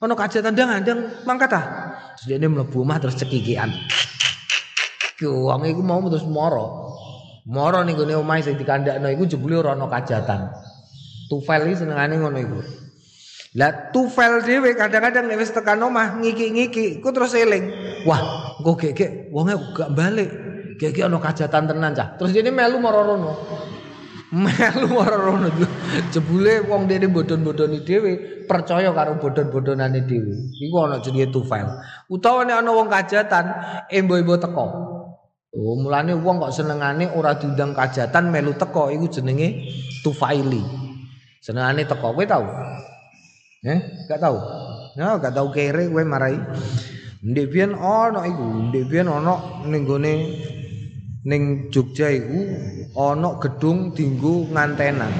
[0.00, 1.64] ana kajatan ndang-ndang mangkat ah.
[2.16, 3.68] Terus dene mlebu omah terus cekikian.
[5.20, 6.96] Wong iku mau terus moro.
[7.44, 10.48] Moro ning gone omahe sing dikandakno iku jebule ora ana kajatan.
[11.28, 12.60] Tufel iki senengane ngono iku.
[13.58, 17.68] Lah tufel dhewe kadang-kadang nek wis tekan omah ngiki-ngiki, ku terus eling.
[18.06, 18.22] Wah,
[18.62, 20.30] engko gek-gek wonge gak balik.
[20.80, 22.16] Gek-gek ana kajatan tenan cah.
[22.16, 23.36] Terus dene melu mara rono.
[24.32, 25.52] Melu mara rono.
[26.08, 28.12] Jebule wong dene bodon-bodoni dhewe
[28.48, 30.56] percaya karo bodon-bodonane dhewe.
[30.56, 31.68] Iku ana jenenge tufel.
[32.08, 33.44] Utawa nek ana wong kajatan,
[33.92, 34.66] embo-embo teko.
[35.52, 39.68] Oh, mulane wong kok senengane ora diundang kajatan melu teko iku jenenge
[40.00, 40.64] tufaili.
[41.44, 42.48] Senengane teko kowe tau?
[43.68, 44.40] Eh, gak tahu.
[44.96, 46.40] Ya, gak tahu kere kowe marai.
[47.20, 49.36] Ndek ana iku, ndek biyen ana
[49.68, 50.12] ning gone
[51.20, 52.40] ning Jogja iku
[52.96, 55.12] ana gedung dinggo ngantenan.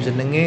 [0.00, 0.46] Jenenge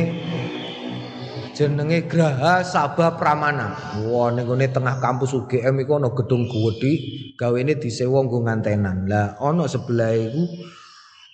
[1.54, 4.00] jenenge Graha Sabah Pramana.
[4.08, 6.94] Wah, ning gone tengah kampus UGM iku ana gedung gedhi,
[7.38, 9.06] gawene disewa nggo ngantenan.
[9.06, 10.44] Lah ana sebelah iku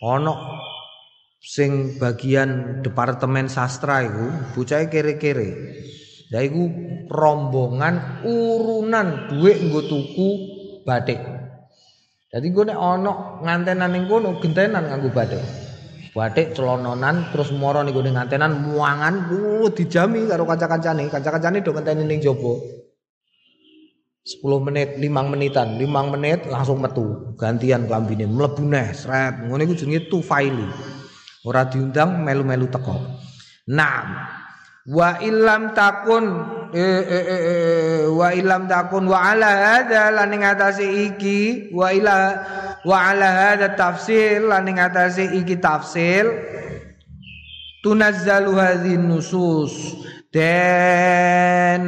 [0.04, 0.34] ana
[1.39, 5.50] sing bagian departemen sastra iku bocahe kere-kere.
[6.34, 6.68] Ya iku
[7.08, 10.30] rombongan urunan dhuwit nggo tuku
[10.84, 11.35] batik.
[12.36, 15.39] Jadi gue nek ono ngantenan ning kono gentenan nganggo batik.
[16.12, 21.08] Batik celononan terus moro ning gone ngantenan muangan uh, dijami karo kanca-kancane.
[21.08, 22.60] Kanca-kancane do ngenteni ning jaba.
[24.26, 27.38] 10 menit, 5 menitan, 5 menit langsung metu.
[27.39, 29.48] Gantian klambine mlebu neh, sret.
[29.48, 30.67] Ngono iku jenenge tufaili.
[31.48, 33.00] Ora diundang melu-melu teko.
[33.71, 34.28] Nah,
[34.91, 36.26] wa ilam takun
[38.11, 40.43] wa ilam takun wa ala hada lan ing
[40.83, 42.15] iki wa ila
[42.83, 44.79] wa ala hada tafsir lan ing
[45.39, 46.27] iki tafsir.
[47.79, 50.03] Tunazzalu hadhin nusus.
[50.33, 51.85] Den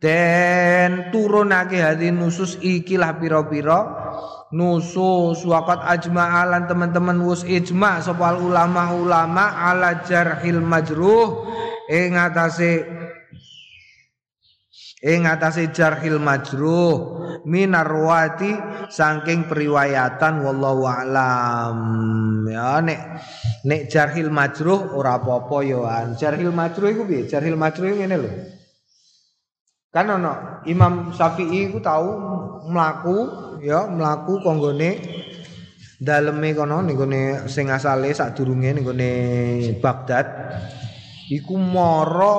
[0.00, 4.08] den turunake hadhin nusus ikilah pira-pira.
[4.54, 11.44] Nusus waqat ajma lan teman-teman wus ijma sapa ulama-ulama ala jarhil majruh.
[11.90, 12.86] Ing atase
[15.04, 18.56] ing atase jarhil majruh minarwati
[18.88, 21.78] saking periwayatan wallahu alam.
[22.48, 23.00] Ya nek
[23.66, 25.80] nek jarhil majruh ora apa-apa ya
[26.16, 27.28] jarhil majruh iku piye?
[27.28, 28.30] Jarhil majruh ngene lho.
[29.92, 32.10] Kan ono Imam Syafi'i iku tahu
[32.68, 33.16] mlaku
[33.64, 35.00] ya mlaku konggone
[35.96, 36.96] daleme kono ning
[37.48, 38.84] sing asale sadurunge ning
[39.80, 40.26] Baghdad.
[41.26, 42.36] Iku mara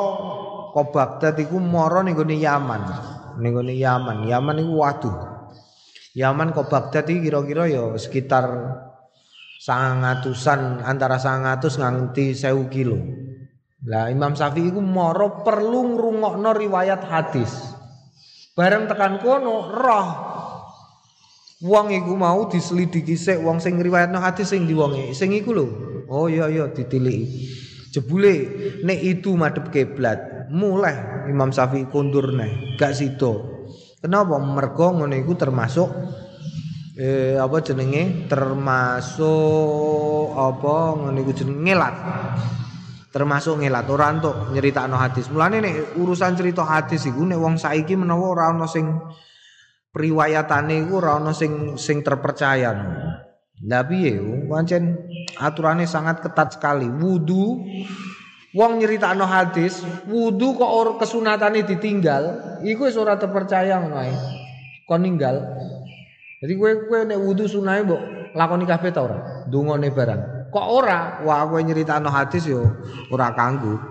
[0.74, 2.82] ka Baghdad iku mara ning gone Yaman.
[3.40, 4.28] Ning gone Yaman.
[4.28, 5.16] Yaman iku waduh.
[6.18, 8.46] Yaman ka Baghdad iki kira-kira ya sekitar
[9.62, 12.98] sangatusan antara sangatus nganti sewu kilo.
[13.88, 17.78] Lah Imam Syafi'i iku mara perlu ngrungokno riwayat hadis.
[18.58, 20.10] Bareng tekan kono roh
[21.58, 25.10] Wong iku mau diselidiki sik wong sing riwayatno hadis sing diwonge.
[25.18, 25.66] Sing iku lho.
[26.06, 27.50] Oh iya iya ditiliki.
[27.92, 28.34] Jebule
[28.84, 33.58] nek itu madhep kiblat, mulai Imam Syafi'i kundur nih, gak sido.
[33.98, 34.38] Kenapa?
[34.38, 35.90] Mergo ngono iku termasuk
[36.98, 38.30] eh apa jenenge?
[38.30, 39.28] Termasuk
[40.38, 41.96] apa ngono iku jenenge ngelat.
[43.10, 45.28] Termasuk ngelat ora entuk nyeritakno hadis.
[45.34, 48.94] Mulane nek urusan cerita hadis iku nek wong saiki menawa ora ana sing
[49.98, 52.78] riwayatane iku ora ana sing sing terpercaya.
[53.66, 54.22] Lah piye?
[54.46, 54.94] Pancen
[55.42, 56.86] aturane sangat ketat sekali.
[56.86, 57.58] Wudu
[58.54, 64.14] wong nyeritakno hadis, wudu kok or kesunatane ditinggal, iku wis ora terpercaya ngono ae.
[64.86, 65.42] Kon ninggal.
[66.38, 68.02] Jadi kowe kowe nek wudu sunahe mbok
[68.38, 69.18] lakoni kabeh ta ora?
[69.50, 70.54] Dungane barang.
[70.54, 71.26] Kok ora?
[71.26, 72.62] Wah kowe nyeritakno hadis yo
[73.10, 73.82] ora kanggo.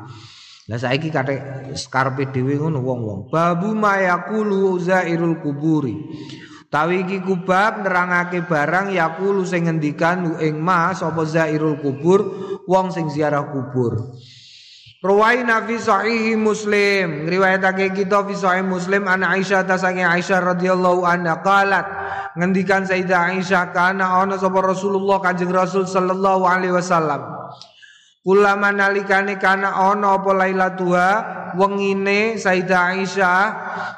[0.66, 3.20] Lah saiki kathek skarpe dhewe ngono wong-wong.
[3.30, 5.94] Babu mayakulu zairul kuburi.
[6.66, 12.20] Tawi iki kubab nerangake barang yakulu sing ngendikan ing ma sapa zairul kubur
[12.66, 14.18] wong sing ziarah kubur.
[15.06, 21.06] Rawaina fi sahihi Muslim, ngriwayatake kita fi sahih Muslim an Aisyah ta sange Aisyah radhiyallahu
[21.06, 21.86] anha qalat
[22.34, 27.22] ngendikan Sayyidah Aisyah kana ana sapa Rasulullah Kanjeng Rasul sallallahu alaihi wasallam.
[28.26, 31.08] Ulama nalikane kana ana apa lailatuha
[31.54, 33.40] wengine Sayyidah Aisyah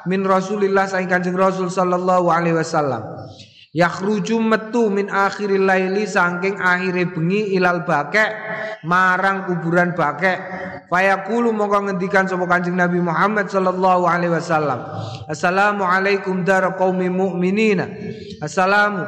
[0.05, 3.25] min Rasulillah saing Kanjeng Rasul sallallahu alaihi wasallam.
[3.69, 8.33] Yakhruju metu min akhiril laili saking akhire bengi ilal bakek
[8.81, 10.41] marang kuburan bakek.
[10.89, 14.81] Fayaqulu mongko ngendikan sapa Kanjeng Nabi Muhammad sallallahu alaihi wasallam.
[15.29, 17.85] Assalamualaikum dar qaumi mu'minina.
[18.41, 19.05] Assalamu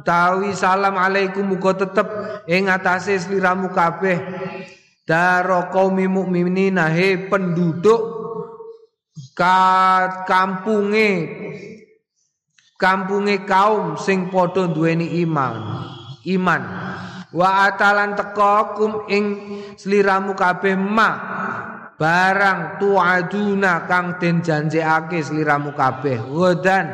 [0.00, 2.08] utawi salam alaikum muga tetep
[2.48, 4.16] ing atase sliramu kabeh
[5.08, 8.00] daro qaumi mukminina he penduduk
[9.34, 11.10] ka kampunge
[12.78, 15.54] kampunge kaum sing padha duweni iman.
[16.24, 16.62] Iman.
[17.34, 19.24] Wa atalan teka kum ing
[19.76, 21.10] sliramu kabeh ma.
[21.98, 26.22] Barang tuaduna kang den janjekake sliramu kabeh.
[26.30, 26.86] Godan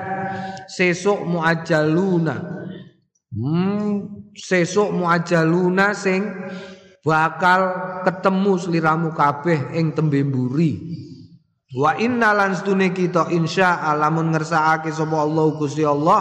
[0.65, 2.35] sesuk muajaluna.
[3.29, 6.25] Hmm, sesuk muajaluna sing
[7.05, 7.61] bakal
[8.09, 10.94] ketemu sliramu kabeh ing tembe mburi
[11.75, 16.21] Wa inna lan stune kita insya alamun ngersakake sapa Allah Gusti Allah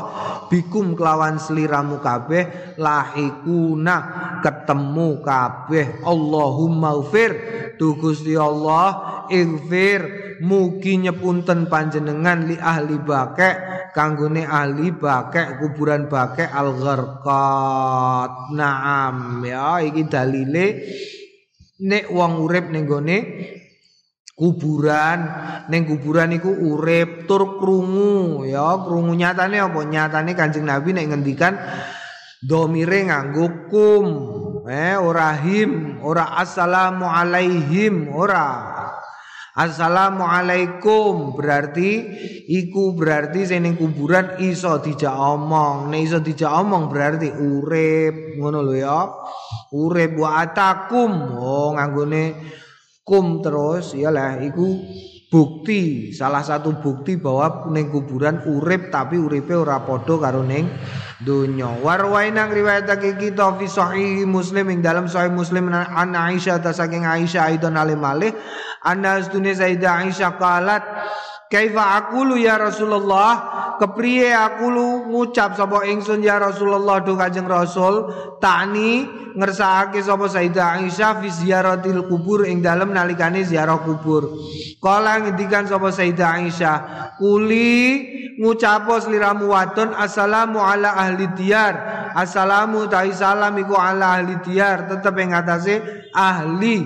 [0.50, 3.96] bikum kelawan sliramu kabeh lahikuna
[4.42, 6.02] ketemu kabeh.
[6.02, 7.38] Allahumma ufir.
[7.78, 10.26] Tu Gusti Allah ighfir.
[10.42, 19.86] Mugi nyepunten panjenengan li ahli bakek kanggone ahli bakek kuburan bakek al gharqat naam ya
[19.86, 20.82] iki dalile.
[21.86, 23.18] Nek wong urip ning gone
[24.34, 25.20] kuburan
[25.70, 31.54] neng kuburan iku urip tur krungu ya krungu nyatane apa nyatane Kanjeng Nabi nek ngendikan
[32.42, 34.06] domire nganggo kum
[34.66, 38.74] eh ora him ora assalamu alaihim ora
[39.54, 42.02] Assalamu alaikum berarti
[42.50, 45.94] iku berarti sing kuburan iso dijak omong.
[45.94, 49.06] Nek iso dijak omong berarti urip ngono lho ya.
[49.78, 51.38] Urip wa atakum.
[51.38, 52.34] Oh nganggone
[53.04, 54.80] kum terus iyalah iku
[55.28, 60.72] bukti salah satu bukti bahwa ning kuburan urip tapi uripe ora padha karo ning
[61.20, 61.68] donya.
[61.84, 67.52] Warwaina riwayatake kita fi sahih muslim ing dalam sahih muslim an Aisyah ta saking Aisyah
[67.52, 68.32] aidon alim malih
[68.86, 70.84] anna astune Sayyidah Aisyah qalat
[71.54, 73.54] Kaifa aqulu ya Rasulullah?
[73.78, 78.10] Kepriye aku lu ngucap sapa ingsun ya Rasulullah do Kanjeng Rasul?
[78.42, 79.06] Tani
[79.38, 84.34] ngersakake sapa Sayyidah Aisyah fi ziyaratil kubur ing dalem nalikane ziarah kubur.
[84.82, 86.78] Kala ngendikan sapa Sayyidah Aisyah
[87.22, 88.02] kuli
[88.42, 91.74] ngucapo sliramu wadon assalamu ala ahli diyar.
[92.18, 96.82] Assalamu ta'i salam iku ala ahli diyar tetep ing atase ahli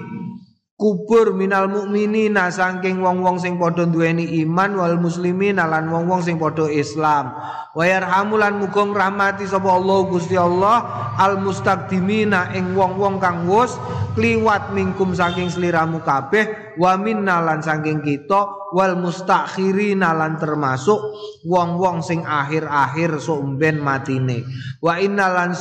[0.78, 6.70] kubur minal mukminina saking wong-wong sing padha duweni iman wal muslimin lan wong-wong sing padha
[6.70, 7.34] Islam.
[7.74, 10.86] Wa yarhamulan muga rahmati sapa Allah Gusti Allah
[11.18, 13.74] al mustaqdimina ing wong-wong kang wis
[14.14, 21.00] kliwat mingkum saking sliramu kabeh wa minna lan saking kita wal mustakhirina lan termasuk
[21.48, 24.44] wong-wong sing akhir-akhir sumben matine.
[24.80, 25.52] Wa inna lan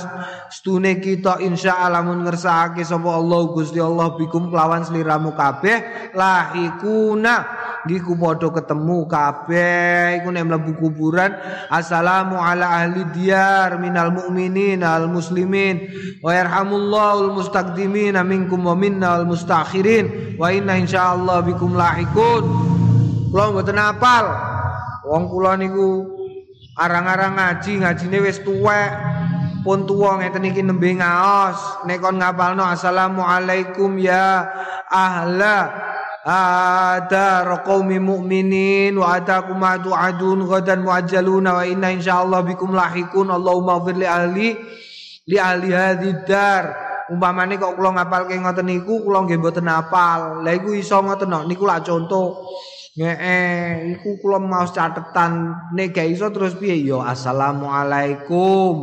[0.51, 7.35] stune kita insyaallah mun ngersakake sapa Allah Gusti Allah bikum kelawan sliramu kabeh lahikuna
[7.89, 11.31] iku padha ketemu kabeh iku nek mlebu kuburan
[11.71, 15.87] assalamu ala ahli diyar minal mu'minin al muslimin
[16.21, 18.75] wa yarhamullahu al mustaqdimin minkum wa
[19.07, 22.77] al mustakhirin wa inna insyaallah bikum lahikun
[23.37, 24.27] Kula mboten apal.
[25.05, 26.09] Wong kula niku
[26.79, 28.91] arang-arang ngaji, ngajine wis tuwek.
[29.61, 31.85] Pun tuwa ngeten iki nembe ngaos.
[31.85, 34.47] Nek kon ngapalno assalamualaikum ya
[34.89, 35.69] ahla
[36.27, 43.31] ada qaumi mu'minin wa atakum tu'adun ghadan muajjaluna wa inna insyaallah bikum lahikun.
[43.31, 44.49] Allahumma ighfir li ahli
[45.31, 46.65] li ahli hadzal dar.
[47.07, 50.43] Umpamane kok kula ngapalke ngoten niku kula nggih mboten apal.
[50.43, 52.43] Lha iku iso ngoten niku lak contoh.
[52.99, 55.55] Ngee, iku kula mau catetan.
[55.71, 56.83] Nek gak iso terus piye?
[56.83, 58.75] Ya assalamualaikum.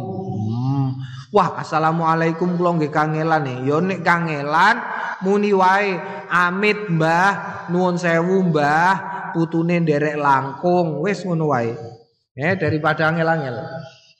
[1.34, 4.77] Wah, assalamualaikum kula nggih kangelan ya nek kangelan
[5.25, 5.97] muni wae.
[6.29, 11.73] Amit Mbah, nuwun sewu Mbah, putune nderek langkung, wis ngono wae.
[12.38, 13.57] Eh daripada angel-angel.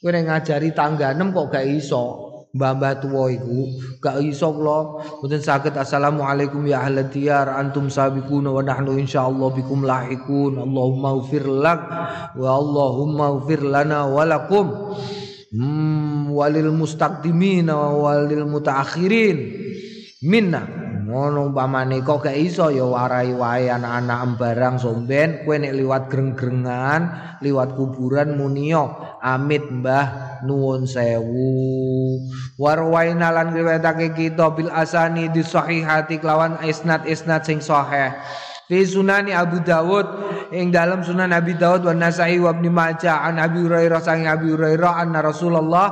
[0.02, 2.34] Kowe ngajari tangga 6 kok gak iso.
[2.54, 3.66] mbah-mbah tuwa iku
[3.98, 5.02] gak iso kula.
[5.22, 10.62] Mboten saged assalamualaikum ya ahli diyar antum sabiquna wa nahnu insyaallah bikum lahikun.
[10.62, 11.82] Allahumma ufir lak
[12.38, 14.94] wa Allahumma ufir lana wa lakum
[15.54, 19.38] hmm, walil mustaqdimin walil mutaakhirin.
[20.26, 20.84] Minna.
[21.04, 25.46] Ngono umpamane kok gak iso ya warai wae anak-anak barang somben.
[25.46, 27.02] Kowe nek liwat greng-grengan
[27.44, 32.18] liwat kuburan munio amit mbah nuwun sewu.
[32.58, 38.16] Warwaina lan riwayatake kita bil asani di sahihati kelawan isnad isnad sing sahih
[38.64, 40.08] Fi sunani Abu Dawud
[40.56, 44.56] ing dalam sunan Abi Dawud wa Nasai wa Ibnu Majah an Abi Hurairah sang Abi
[44.56, 45.88] Hurairah anna Rasulullah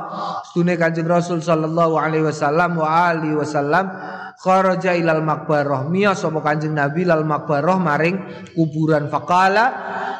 [0.48, 3.92] sunne Kanjeng Rasul sallallahu alaihi wasallam wa alihi wasallam
[4.40, 5.84] kharaja ilal makbarah.
[5.84, 8.16] Miya sapa Kanjeng Nabi lal makbarah maring
[8.56, 9.12] kuburan.
[9.12, 9.64] Faqala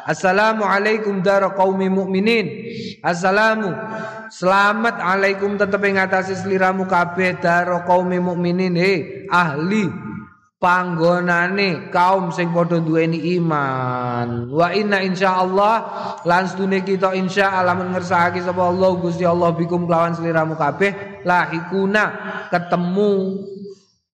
[0.05, 2.45] assalamu alaikum dar qaumi mukminin
[3.01, 3.71] assalamu
[4.27, 8.93] selamat alaikum tetep ing atase sliramu kabeh dar qaumi mukminin he
[9.31, 10.12] ahli
[10.63, 14.47] panggonane kaum sing padha duweni iman.
[14.47, 15.75] Wa inna insyaallah
[16.23, 22.03] lan sedune kita insyaallah men ngersakake sapa Allah Gusti Allah bikum kelawan sliramu kabeh lahikuna
[22.47, 23.11] ketemu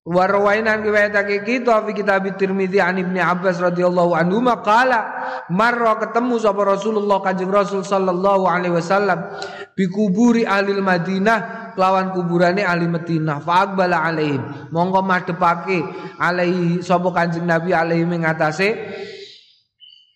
[0.08, 5.06] Warwainan riwayatake kita fi kitab Tirmizi an Ibnu Abbas radhiyallahu anhu maqala
[5.52, 9.28] marra ketemu sapa Rasulullah Kanjeng Rasul sallallahu alaihi wasallam
[9.76, 13.44] bi kuburi ahli Madinah kelawan kuburane ahli Madinah.
[13.44, 14.72] Faqbala alaihim.
[14.72, 15.84] Monggo madhepake
[16.16, 18.80] alaihi sapa Kanjeng Nabi alaihi mengatase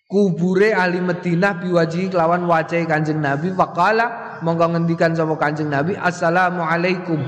[0.07, 3.51] kubure ahli Madinah biwaji kelawan wajah Kanjeng Nabi.
[3.51, 7.19] Faqala monggo ngendikan sapa Kanjeng Nabi assalamu alaikum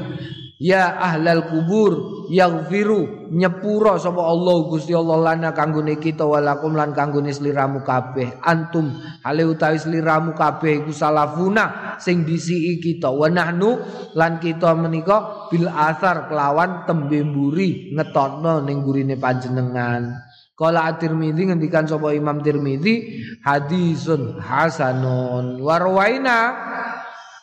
[0.56, 7.36] Ya ahlal kubur yaghfiru nyepuro sapa Allah Gusti Allah lana kanggone kita walakum lan kanggone
[7.36, 8.40] sliramu kabeh.
[8.40, 13.12] Antum hale utawi sliramu kabeh iku salafuna sing disiki kita.
[13.12, 13.84] Wa nahnu
[14.16, 20.24] lan kita menika bil asar kelawan tembe mburi ngetokno ning gurine panjenengan.
[20.56, 25.60] Kala At-Tirmidzi ngendikan sapa Imam Tirmidzi hadisun hasanun.
[25.60, 26.40] Warwaina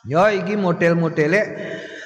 [0.08, 1.40] ya iki model-modele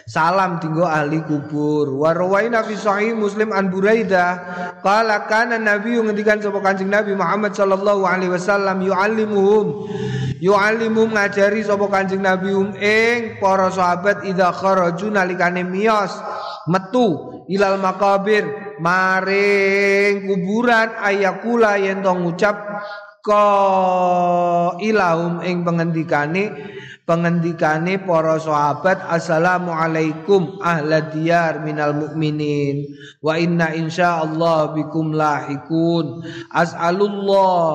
[0.06, 1.90] salam tinggo ahli kubur.
[1.90, 4.38] Warwaina fi sahih muslim an buraida.
[4.80, 9.90] Qala kana nabi ngendikan sapa kanjeng nabi Muhammad sallallahu alaihi wasallam yuallimuhum.
[10.38, 16.14] Yuallimuhum ngajari sapa kanjeng nabi um ing para sahabat idza kharaju nalikane miyos
[16.70, 18.46] metu ilal makabir
[18.78, 22.58] maring kuburan ayakula yen ngucap
[23.26, 23.42] ka
[24.78, 26.75] ilahum ing pengendikane
[27.06, 32.82] pengendikane para sahabat assalamualaikum ahla diyar minal mukminin
[33.22, 36.26] wa inna insyaallah bikum lahikun.
[36.50, 37.72] As'alullah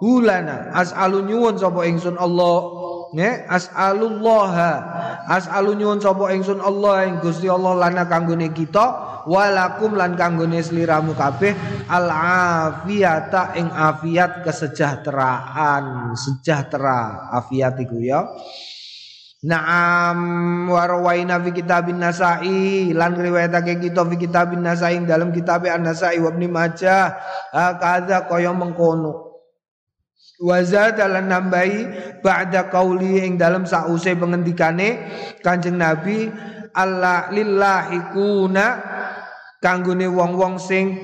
[0.00, 0.72] hulana.
[0.72, 2.56] As'alu nyuwun sapa ingsun Allah
[3.14, 4.54] ne as'alullah
[5.26, 11.12] as'alu nyuwun sapa ingsun Allah ing Gusti Allah lana kanggone kita walakum lan kanggone sliramu
[11.12, 11.52] kabeh
[11.90, 16.14] al afiyata ing afiat kesejahteraan.
[16.16, 18.24] Sejahtera afiat iku ya.
[19.40, 26.28] Naam warwaina fi kitabin Nasai lan riwayatake kita fi kitabin Nasai dalam kitab An-Nasai wa
[26.28, 27.16] Ibnu Majah.
[28.28, 29.29] Kaya mengkono
[30.40, 31.78] Waza dalam nambahi
[32.24, 34.96] ba'da qauli ing dalam sause pengendikane
[35.44, 36.32] Kanjeng Nabi
[36.72, 38.66] Allah lillahi kuna
[39.60, 40.96] kanggone wong-wong sing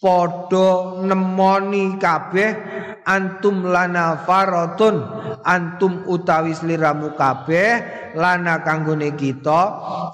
[0.00, 2.56] padha nemoni kabeh
[3.04, 4.96] antum lana faratun
[5.44, 7.84] antum utawi sliramu kabeh
[8.16, 9.60] lana kanggone kita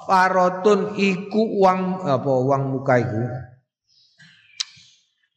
[0.03, 3.23] faratun iku uang apa uang muka iku.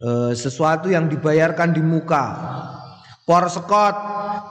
[0.03, 2.25] E, sesuatu yang dibayarkan di muka
[3.25, 3.97] por sekot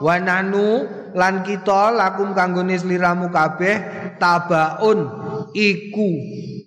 [0.02, 3.78] wananu lan kita lakum kanggone sliramu kabeh
[4.18, 5.06] tabaun
[5.54, 6.10] iku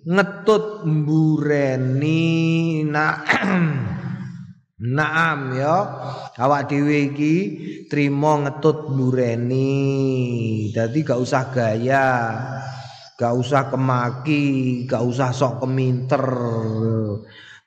[0.08, 2.24] ngetut mbureni.
[2.88, 3.14] Nah
[4.78, 5.76] Naam ya.
[6.38, 7.34] Awak dhewe iki
[7.90, 9.74] trimo ngetut mbureni.
[10.70, 12.08] Dadi gak usah gaya
[13.18, 16.22] gak usah kemaki gak usah sok keminter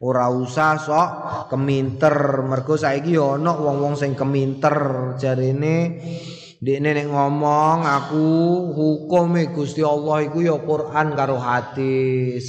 [0.01, 1.09] ora usah sok
[1.53, 4.75] keminter mergo saiki ana wong-wong sing keminter
[5.21, 6.01] jarene
[6.61, 8.25] Dekne nek ngomong aku
[8.77, 12.45] hukume Gusti Allah iku ya Quran karo hadis.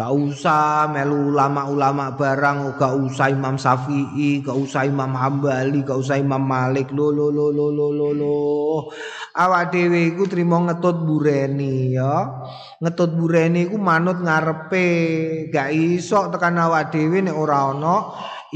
[0.00, 6.16] Gak usah melu ulama-ulama barang, gak usah Imam Syafi'i, gak usah Imam Hambali, gak usah
[6.16, 6.88] Imam Malik.
[6.88, 8.40] Lo lo lo lo lo lo lo.
[9.36, 12.32] Awak dhewe iku trimo ngetut bureni ya.
[12.80, 14.88] Ngetut bureni iku manut ngarepe.
[15.52, 17.96] Gak iso tekan awak dhewe nek ora ana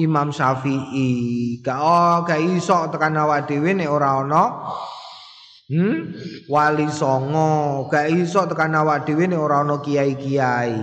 [0.00, 1.60] Imam Syafi'i.
[1.60, 4.44] Gak oh, gak iso tekan awak dhewe nek ora ana
[5.64, 6.12] Hmm?
[6.44, 10.76] Wali songo, gak iso tekan awak dhewe nek ora ana kiai-kiai.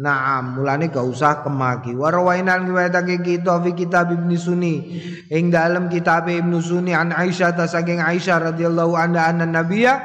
[0.00, 1.92] Naam, mulane gak usah kemaki.
[1.92, 4.80] Warwainan riwayatake kita fi kitab Ibnu Sunni.
[5.28, 10.00] Ing dalem kitab Ibnu Sunni an Aisyah ta saking Aisyah radhiyallahu anha anna nabiyya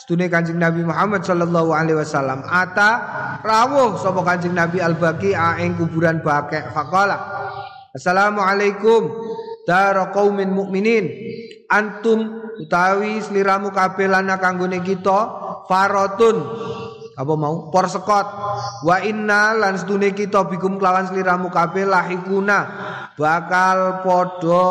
[0.00, 2.90] Stune Kanjeng Nabi Muhammad sallallahu alaihi wasallam ata
[3.44, 5.36] rawuh sapa Kanjeng Nabi Al-Baqi
[5.76, 7.20] kuburan Baqi faqala
[7.92, 9.12] Assalamualaikum
[9.68, 11.04] dar qaumin mukminin
[11.68, 15.18] antum utawi sliramu kabeh lana kanggone kita
[15.64, 16.36] farotun.
[17.16, 17.68] Apa mau?
[17.68, 18.26] Por sekot
[18.84, 19.76] wa inna lan
[20.16, 24.68] kita bikum kelawan sliramu kabeh lahikuna bakal padha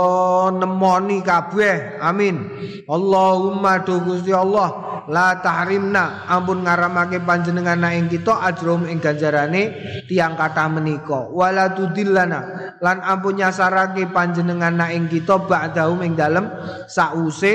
[0.53, 1.99] nemoni kabeh.
[1.99, 2.49] Amin.
[2.85, 6.29] Allahumma do Gusti Allah la tahrimna.
[6.29, 9.75] Ampun ngaramake panjenengan ing kita ajrum ing ganjarane
[10.05, 11.29] tiang kata menika.
[11.29, 12.73] Wala tudillana.
[12.79, 16.47] Lan ampun nyasarake panjenengan ing kita ba'dahu ing dalem
[16.87, 17.53] sause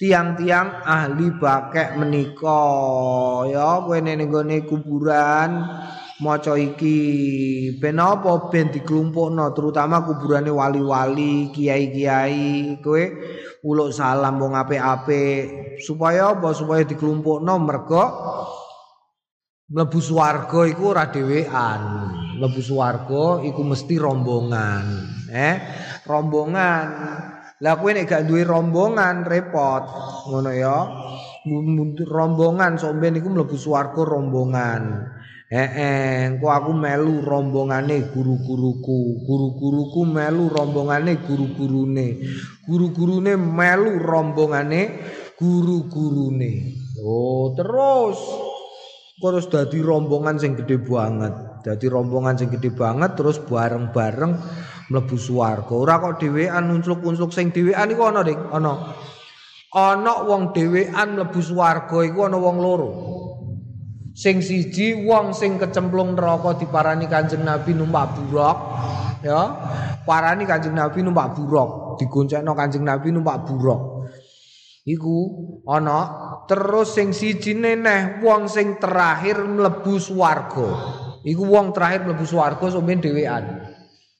[0.00, 2.64] tiang-tiang ahli bakek menika.
[3.52, 4.28] Ya kowe ning
[4.64, 5.50] kuburan
[6.20, 6.96] maca iki
[7.80, 13.02] ben apa ben diklumpukno terutama kuburane wali-wali kiai-kiai kowe
[13.64, 16.52] uluk salam wong apik-apik supaya apa?
[16.52, 18.04] Supaya diklumpukno mergo
[19.72, 21.82] mlebu swarga iku ora dhewean.
[22.36, 24.84] Mlebu swarga iku mesti rombongan
[25.32, 25.56] eh?
[26.04, 26.86] Rombongan.
[27.60, 29.84] Lah kowe nek gak duwe rombongan repot.
[30.28, 30.78] Ngono ya.
[32.04, 35.16] Rombongan ben iku mlebu swarga rombongan
[35.50, 42.22] Engko aku melu rombongane guru-guruku, guru-guruku melu rombongane guru-gurune.
[42.70, 45.02] Guru-gurune melu rombongane
[45.34, 46.78] guru-gurune.
[47.02, 48.18] Oh, terus
[49.18, 51.34] terus dadi rombongan sing gede banget.
[51.66, 54.32] Dadi rombongan sing gede banget terus bareng-bareng
[54.86, 55.74] mlebu swarga.
[55.74, 58.94] Ora kok dhewean uncluk-uncluk sing dhewean iku ana, Dik, ana.
[59.74, 63.19] Ana wong dhewean mlebu swarga iku ana wong loro.
[64.20, 68.58] Sing siji wong sing kecemplung neraka diparani Kanjeng Nabi numpak buruk,
[69.24, 69.40] ya.
[70.04, 74.12] Parani Kanjeng Nabi numpak buruk, digoncengno Kanjeng Nabi numpak buruk.
[74.84, 75.16] Iku
[75.64, 75.98] ana
[76.44, 80.68] terus sing siji neneh wong sing terakhir mlebu swarga.
[81.24, 83.44] Iku wong terakhir mlebu swarga sampeyan dhewean.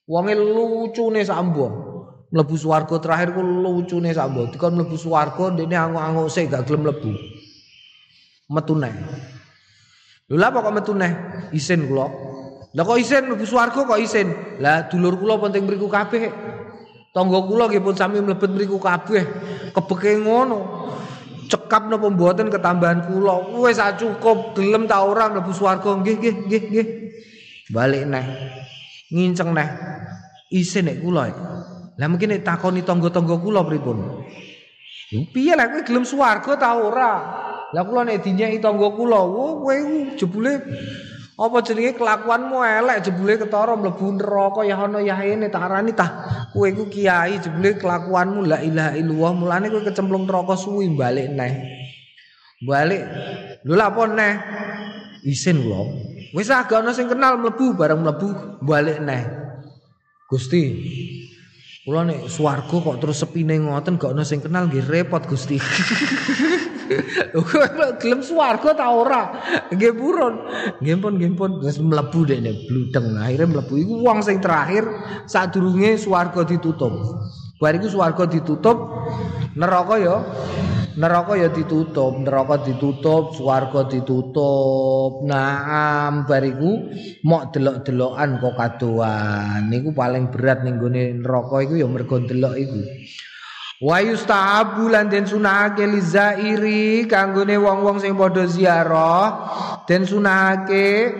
[0.09, 1.77] Wonge lucune sambung.
[2.33, 4.49] Mlebu swarga terakhir ku lucune sambung.
[4.49, 7.13] Dikon mlebu swarga ndene anguk-anguk sik gak gelem mlebu.
[8.49, 8.97] Metu neh.
[10.31, 11.11] Lha apa kok metu neh?
[11.51, 12.07] Isin kula.
[12.71, 14.31] Lah kok isin mlebu swarga kok isin?
[14.63, 16.31] Lah dulur kula penting mriku kabeh.
[17.11, 19.27] Tangga kula nggih pun sami mlebet mriku kabeh.
[19.75, 20.87] Kebeke ngono.
[21.51, 23.59] Cekap napa mboten ketambahan kula.
[23.59, 26.87] Wis sak cukup gelem ta ora mlebu swarga nggih nggih nggih nggih.
[27.75, 28.27] Balik neh.
[29.11, 29.69] Nginceng neh.
[30.55, 31.27] Isin nek kula.
[31.99, 34.23] Lah mungkin nek takoni tangga-tangga kula pripun?
[35.11, 37.13] Piye lah kowe gelem swarga ta ora?
[37.71, 39.77] Lah kula nek dinyeki tangga kula, kowe
[40.19, 40.59] jebule
[41.41, 41.97] apa jenenge?
[41.97, 45.17] Kelakuanmu elek jebule ketara mlebu neraka ya ana ya
[45.49, 46.11] tak arani tah.
[46.51, 49.33] Kowe iku kiai jebule kelakuanmu la ilaha illallah.
[49.39, 51.53] Mulane kowe kecemplung neraka suwi balik neh.
[52.61, 53.03] Balik
[53.65, 54.33] lho lha apa neh?
[55.25, 55.81] Isin kula.
[56.35, 59.23] Wis agak ana sing kenal mlebu bareng mlebu balik neh.
[60.27, 60.63] Gusti
[61.81, 65.57] Kula nek swarga kok terus sepine ngoten gak ana sing kenal nggih repot Gusti.
[68.03, 69.23] Gelem swarga ta ora?
[69.71, 70.35] Nggih purun.
[70.83, 73.15] Nggih pun nggih pun wis mlebu dekne bludeng.
[73.19, 74.87] Akhire mlebu iku wong sing terakhir
[75.31, 76.93] sadurunge swarga ditutup.
[77.61, 78.79] Bar iku swarga ditutup
[79.55, 80.17] neraka ya
[80.99, 85.23] neraka ya ditutup, neraka ditutup, swarga ditutup.
[85.25, 86.91] Naam bariku
[87.23, 89.71] mok delok-delokan kok kadoan.
[89.71, 92.81] Niku paling berat ning gone neraka iku ya mergo delok iku.
[93.81, 99.25] Wa yustahabu lan den sunahake lizairi kanggone wong-wong sing padha ziarah
[99.89, 101.17] den sunahake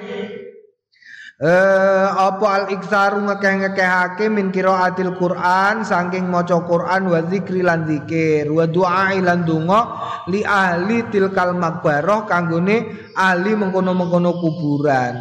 [1.41, 8.45] Eh apa al iksaru ngekeh-ngekehake min qiraatil Quran saking maca Quran wa zikri lan zikir
[8.53, 9.81] wa doa lan donga
[10.29, 15.17] li ahli tilkal makbarah kanggone ahli mengkono-mengkono kuburan.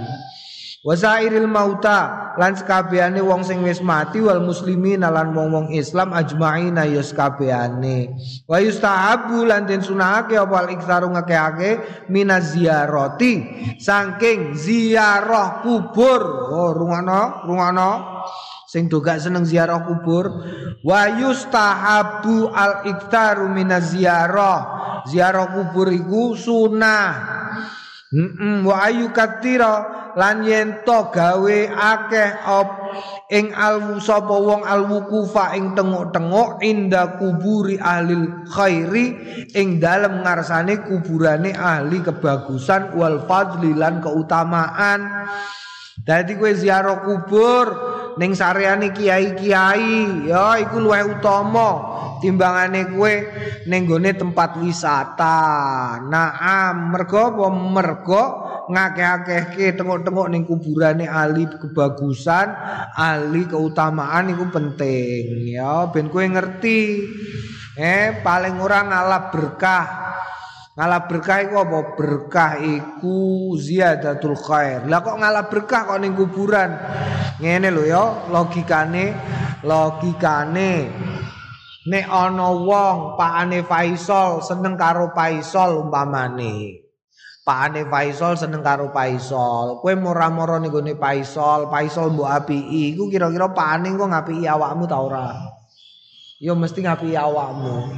[0.80, 7.04] Wasairil mauta lan sekabehane wong sing wis mati wal muslimin lan wong-wong Islam ajmaina ya
[7.04, 8.16] sekabehane.
[8.48, 11.72] Wa yustahabu lan den sunahake apa al iktsaru ngakehake
[12.08, 13.44] minaz ziyarati
[13.76, 16.48] saking ziarah kubur.
[16.48, 18.24] Oh rungano, rungano.
[18.64, 20.32] Sing do gak seneng ziarah kubur
[20.80, 24.80] wa yustahabu al iktsaru minaz ziyarah.
[25.12, 27.12] Ziarah kubur iku sunah.
[28.10, 29.86] Mm wa ayu katira
[30.18, 32.70] lan yen to gawe akeh op
[33.30, 38.18] ing al sapa wong al wukufa ing tenguk-tenguk inda kuburi ahli
[38.50, 39.06] khairi
[39.54, 45.30] ing dalem ngarsane kuburane ahli kebagusan wal fadli lan keutamaan
[46.10, 47.66] dadi kowe ziarah kubur
[48.18, 51.70] ning sareane kiai-kiai ya iku luwih utama
[52.18, 53.30] timbangane kue
[53.70, 55.40] nenggone tempat wisata.
[56.10, 58.24] Naam, mergo apa mergo
[58.70, 62.48] ngakeh-akehke tengok-tengok ning kuburane ahli kebagusan,
[62.98, 66.82] ahli keutamaan iku penting ya ben kue ngerti.
[67.80, 69.86] Eh paling ora ngalap berkah.
[70.80, 71.80] Ngalap berkah iku apa?
[72.00, 74.88] Berkah iku ziyadatul khair.
[74.88, 76.72] Lah kok ngalap berkah kok ning kuburan?
[77.44, 79.12] Ngene lho ya, logikane
[79.68, 80.88] logikane
[81.90, 86.80] Nek ana wong pakane Faisal seneng karo Faisal umpamane.
[87.44, 89.84] Pakane Faisal seneng karo Faisal.
[89.84, 92.96] Kowe mora-mora ning gone Faisal, Faisal mbok apiki.
[92.96, 95.28] Iku kira-kira pakane kok ngapiki awakmu ta ora?
[96.40, 97.92] Ya mesti ngapiki awakmu.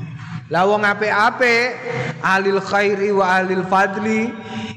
[0.51, 1.67] Lah wong apik-apik,
[2.19, 4.27] alil khairi wa alil fadli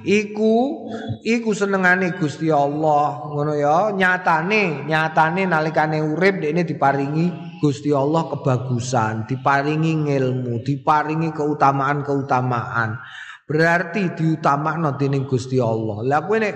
[0.07, 0.87] iku
[1.27, 3.27] iku senengane Gusti Allah.
[3.27, 12.95] Ngono ya, nyatane, nyatane nalikane urip dekne diparingi Gusti Allah kebagusan, diparingi ilmu, diparingi keutamaan-keutamaan.
[13.43, 16.07] Berarti diutamakno dening Gusti Allah.
[16.07, 16.55] Lah kowe nek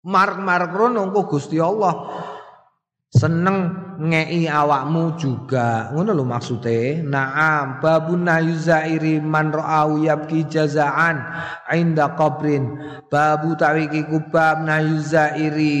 [0.00, 1.92] marek-marek rono Gusti Allah
[3.12, 5.90] seneng ngei awakmu juga.
[5.94, 11.22] Ngono lho maksude naam babun nayuzairi man ra'au yabki jazaan
[11.72, 12.66] inda qabrin.
[13.08, 15.80] Babu tawiki kubab nayuzairi.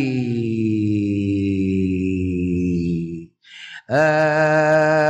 [3.84, 5.03] Eh,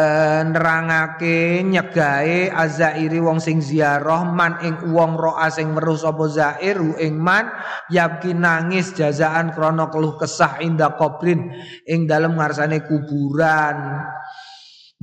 [0.55, 7.19] nerangake nyegae azairi wong sing ziarah man ing wong roa sing weruh sapa zair ing
[7.19, 7.51] man
[7.91, 11.51] yabki nangis jazaan krana keluh kesah inda qabrin
[11.91, 14.07] ing dalem ngarsane kuburan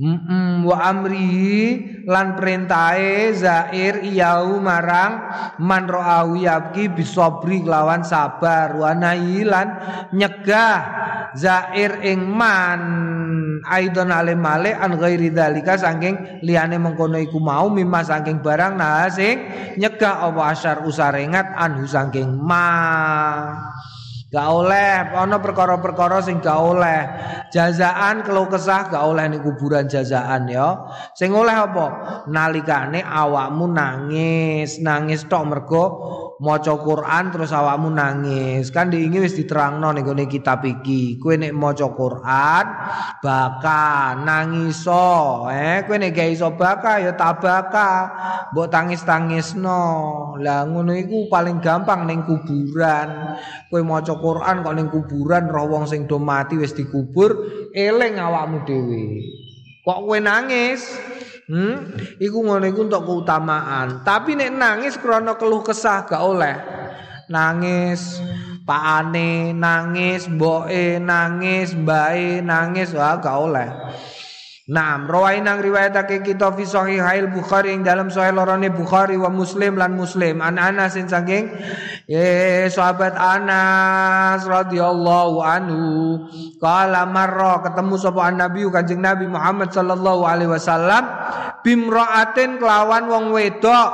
[0.02, 1.78] Mm wa amri
[2.10, 5.30] lan perintahe zair iyau marang
[5.62, 8.74] man ro'awi yabki bisobri lawan sabar.
[8.74, 9.68] Wa lan
[10.10, 10.78] nyegah
[11.38, 12.82] zair ing man
[13.62, 19.06] aidon ale male an ghairi dalika saking liyane mengkono iku mau mimma saking barang nah
[19.06, 19.38] sing
[19.78, 22.66] nyegah apa asyar usarengat anhu saking ma
[24.32, 27.04] Gak oleh ana perkara-perkara sing gak oleh.
[27.52, 30.88] Jazaan kalau kesah gak oleh ning kuburan jazaan ya.
[31.12, 31.86] Sing oleh apa?
[32.32, 35.84] Nalikane awakmu nangis, nangis tok mergo
[36.40, 38.72] maca Quran terus awakmu nangis.
[38.72, 41.20] Kan diingi wis diterangno ning gone kitab iki.
[41.20, 42.64] Kowe nek maca Quran
[43.20, 47.92] baka nangiso, eh kowe nek gak iso baka ya tabaka.
[48.56, 49.84] Mbok tangis-tangisno.
[50.40, 53.36] Lah ngono iku paling gampang ning kuburan.
[53.68, 57.34] Kowe maca Quran kok ning kuburan roh wong sing do mati wis dikubur
[57.74, 59.02] eling awakmu dhewe.
[59.82, 60.86] Kok kowe nangis?
[61.50, 61.98] Hmm?
[62.22, 64.06] Iku ngono iku untuk keutamaan.
[64.06, 66.54] Tapi nek nangis krana keluh kesah gak oleh.
[67.26, 68.22] Nangis
[68.62, 73.68] pakane, nangis mboke, nangis mbae, nangis wah gak oleh.
[74.72, 79.92] Naam, rawainang riwayatake kita fi sahihail Bukhari ing dalam sahih lorone Bukhari wa Muslim lan
[79.92, 80.40] Muslim.
[80.40, 81.52] An Anas sing saking
[82.72, 86.24] sahabat Anas radhiyallahu anhu.
[86.56, 91.04] Kala marra ketemu sapa Nabi Kanjeng Nabi Muhammad sallallahu alaihi wasallam
[91.60, 93.90] bimraatin kelawan wong wedok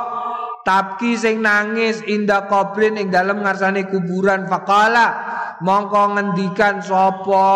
[0.63, 4.47] tabki sing nangis inda qabrin ing dalam ngarsane kuburan.
[4.47, 5.27] Faqala
[5.63, 7.47] mongko ngendikan sapa?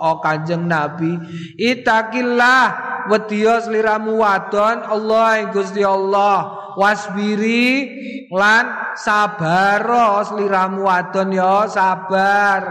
[0.00, 1.16] O Kanjeng Nabi.
[1.56, 2.64] Itakillah
[3.08, 4.84] wedya sliramu wadon.
[4.84, 6.60] Allah Gusti Allah.
[6.70, 7.66] Wasbiri
[8.30, 9.82] lan sabar
[10.22, 11.66] sliramu wadon ya.
[11.66, 12.62] Sabar.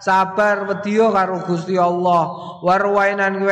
[0.00, 2.56] Sabar wedya karo Gusti Allah.
[2.62, 3.42] Warwainan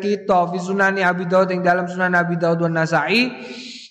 [0.00, 3.28] kita fi sunani Abi Daud ing dalam sunan Abi Daud wan Nasa'i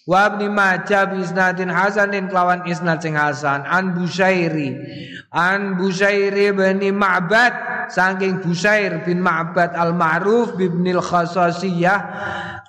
[0.05, 3.65] Wa Ibnu Majah bi hasanin kelawan isnad sing hasan.
[3.65, 4.77] An Busairi
[5.33, 7.73] an Busairi bin Ma'bad.
[7.85, 11.99] Saking Busair bin Ma'bad al-Ma'ruf bibnil Khasasiyah.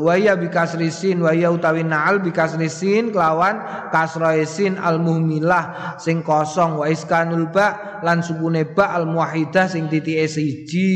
[0.00, 3.60] Waya bikasrisin waya utawi na'al bikasrisin kelawan
[3.92, 10.24] kasroisin al muhmilah sing kosong wa iskanul ba lan sukune ba al muwahidah sing titike
[10.28, 10.92] siji.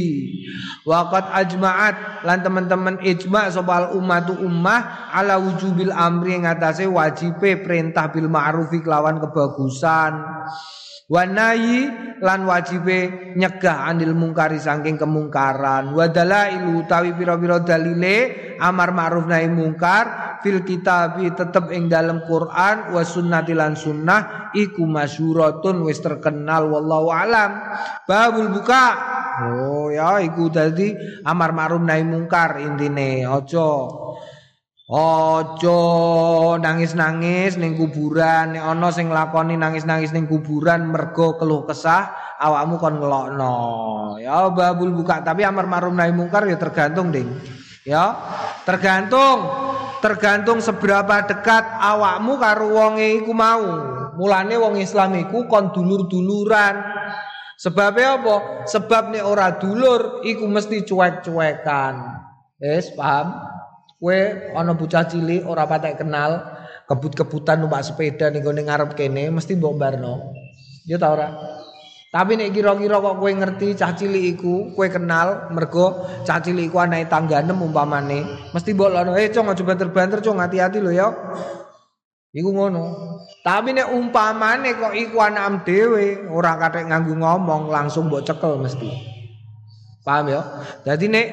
[0.88, 8.08] Waqat ajma'at lan teman-teman ijma' sapa al ummatu ummah ala wujubil amri ngatasé wajibe perintah
[8.10, 10.12] bil ma'rufi kelawan kebagusan
[11.10, 11.90] Wanayi
[12.22, 15.90] lan wajibe nyegah anil mungkari saking kemungkaran.
[15.90, 22.94] Wadala ilu tawi piro-piro dalile amar ma'ruf nahi mungkar fil kitabi tetep ing dalam Quran
[22.94, 27.50] wa sunnati lan sunnah iku masyuratun wis terkenal wallahu alam.
[28.06, 28.86] Babul buka.
[29.42, 30.94] Oh ya iku tadi
[31.26, 33.26] amar ma'ruf nahi mungkar intine.
[33.26, 33.70] Ojo
[34.92, 35.80] Ojo
[36.60, 43.00] nangis-nangis ning kuburan, nek ana sing lakoni nangis-nangis ning kuburan mergo keluh kesah, awakmu kon
[43.00, 43.56] ngelokno.
[44.20, 47.32] Ya babul buka, tapi amar ma'ruf nahi mungkar ya tergantung, Ding.
[47.88, 48.12] Ya,
[48.68, 49.48] tergantung
[50.04, 53.64] tergantung seberapa dekat awakmu karo wonge iku mau.
[54.20, 56.84] Mulane wong Islam iku kon dulur-duluran.
[57.56, 58.36] Sebabnya apa?
[58.68, 61.94] Sebab nek ora dulur iku mesti cuek-cuekan.
[62.60, 63.52] Wis paham?
[64.02, 66.42] Kue ana bocah cilik ora patek kenal,
[66.90, 70.34] kebut-kebutan numpak sepeda ning gone ngarep kene mesti mbok barno.
[70.82, 71.30] Ya ta ora?
[72.10, 76.82] Tapi nek kira-kira kok kowe ngerti cah cilik iku, kowe kenal mergo cah cilik iku
[76.82, 81.08] anake tangganem umpamane, mesti mbok lono, "Eh, cong aja banter-banter, cong hati-hati lho ya."
[82.34, 82.84] Iku ngono.
[83.46, 88.90] Tapi nek umpamane kok iku anakam dhewe, ora kathek nganggo ngomong, langsung mbok cekel mesti.
[90.02, 90.42] Paham ya?
[90.82, 91.26] Jadi nek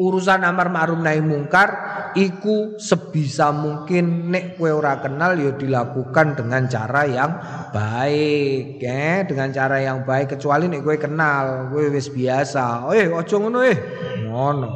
[0.00, 1.68] urusan amar ma'ruf nahi mungkar
[2.16, 7.32] iku sebisa mungkin nek kue ora kenal ya dilakukan dengan cara yang
[7.72, 12.88] baik ya dengan cara yang baik kecuali nek kue kenal kue wis biasa.
[12.96, 13.76] Eh ojo ngono eh.
[14.24, 14.70] Ngono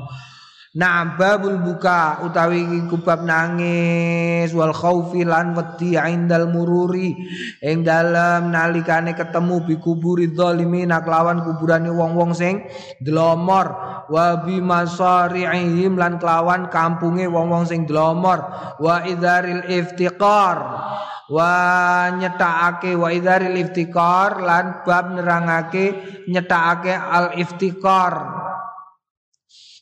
[0.76, 7.16] Nah babul buka utawi iku bab nangis wal khaufi lan wedi indal mururi.
[7.64, 12.68] Ing dalem nalikane ketemu bi kuburi zalimin kelawan kuburane wong-wong sing
[13.00, 13.72] dlomor
[14.12, 18.44] wa bi masari'ihim lan kelawan kampunge wong-wong sing dlomor
[18.76, 20.56] wa idzaril iftiqar
[21.32, 21.52] wa
[22.20, 25.96] nyetakake wa idzaril iftiqar lan bab nerangake
[26.28, 28.14] nyetakake al iftiqar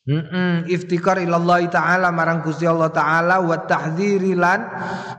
[0.04, 4.68] Mm iftikar ilallah taala marang Gusti Allah taala wa tahdziri lan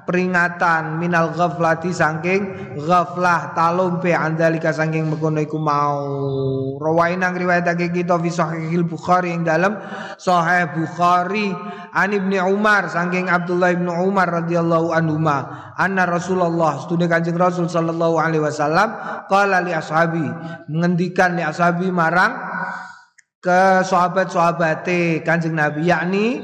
[0.06, 6.06] peringatan minal ghaflati saking ghaflah talumpe andalika saking mengkono iku mau.
[6.78, 9.74] Rawain nang riwayatake kita fi sahihil Bukhari yang dalam
[10.22, 11.50] sahih Bukhari
[11.90, 17.66] an Ibnu Umar saking Abdullah Ibnu Umar radhiyallahu anhu ma anna Rasulullah studi Kanjeng Rasul
[17.66, 18.94] sallallahu alaihi wasallam
[19.34, 20.30] qala li ashabi
[20.70, 22.38] mengendikan li ashabi marang
[23.46, 26.42] ke sahabat-sahabate Kanjeng Nabi yakni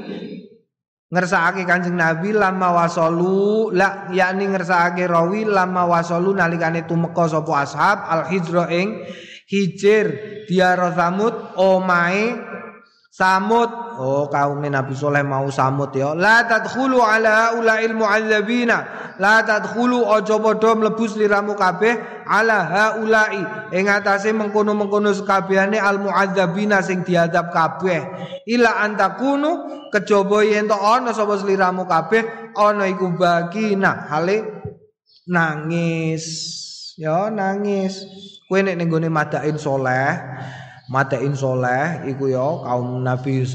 [1.10, 7.98] ngersakake Kanjeng Nabi lama wasolu la yakni ngersakake rawi lama wasolu nalikane tumeka sapa ashab
[8.06, 9.02] al hijra ing
[9.50, 10.06] hijir
[10.46, 12.51] diaro samud omae
[13.12, 16.16] samud Oh kaum Nabi Soleh mau samut ya.
[16.16, 18.78] La tadkhulu ala ulail mu'adzabina.
[19.20, 26.80] La tadkhulu aja padha mlebu sliramu kabeh ala haulai ing atase mengkono-mengkono sekabehane al mu'adzabina
[26.80, 28.00] sing diadab kabeh.
[28.48, 29.50] Ila antakunu
[29.92, 34.64] kejaba yen to ana sapa sliramu kabeh ana iku bagina hale
[35.28, 36.24] nangis.
[36.96, 38.08] Ya nangis.
[38.48, 40.16] Kowe nek ning madain soleh
[40.92, 43.48] matein soleh iku ya kaum nabi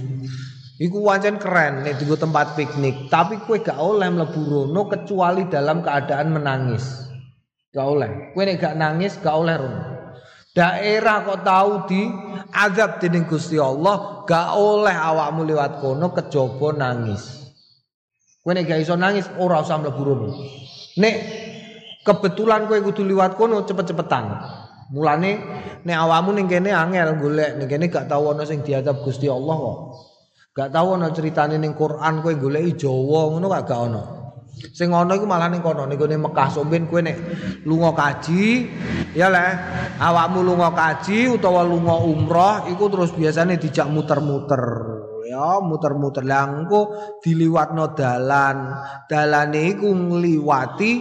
[0.81, 5.85] iku wancen keren nek dienggo tempat piknik tapi kue gak oleh mlebu rono kecuali dalam
[5.85, 7.05] keadaan menangis.
[7.69, 8.33] Gak oleh.
[8.33, 9.81] Kue nek gak nangis gak oleh rono.
[10.57, 12.01] Daerah kok tahu di
[12.49, 17.53] azab dening Gusti Allah gak oleh awakmu lewat kono kejaba nangis.
[18.41, 20.29] Kue nek gak iso nangis ora usah mlebu rono.
[20.97, 21.15] Nek
[22.01, 24.25] kebetulan kue kudu liwat kono cepet-cepetan
[24.87, 25.31] Mulane
[25.83, 29.55] nek awamu ning kene angel golek ning kene gak tau ana sing diadab Gusti Allah
[29.55, 29.77] kok.
[30.55, 34.03] Gak tau ana critane ning Quran kowe goleki Jawa ngono gak gak ana.
[34.71, 37.19] Sing ana iku malah ning kono ning Mekah somben kowe nek
[37.67, 38.71] lunga kaji
[39.11, 39.47] ya le
[39.99, 44.63] awakmu lunga kaji utawa lunga umroh iku terus biasanya dijak muter-muter
[45.27, 48.71] ya muter-muter lah engko diliwatno dalan
[49.11, 50.91] dalane iku ngliwati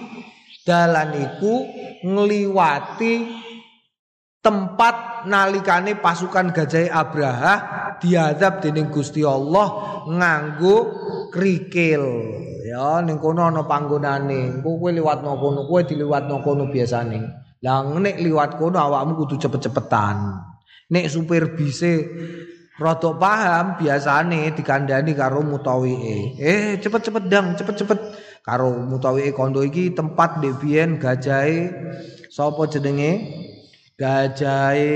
[0.67, 1.55] dalan iku
[2.03, 3.13] ngliwati
[4.47, 7.55] tempat nalikane pasukan gajah Abraha
[7.99, 10.77] diadab dening Gusti Allah nganggo
[11.35, 12.07] krikil
[12.63, 14.63] ya ning kono ana panggonane.
[14.63, 17.19] Kowe liwat nang kono kowe diliwat nang kono biasane.
[17.67, 20.39] Lah nek liwat kono awakmu kudu cepet-cepetan.
[20.95, 22.07] Nek supir bise
[22.79, 26.39] rada paham biasane dikandani karo mutawike.
[26.39, 27.99] Eh cepet-cepet dang cepet-cepet.
[28.47, 31.67] Karo mutawike kondo iki tempat devien gajahe
[32.31, 33.43] sapa jenenge
[33.97, 34.93] gajahe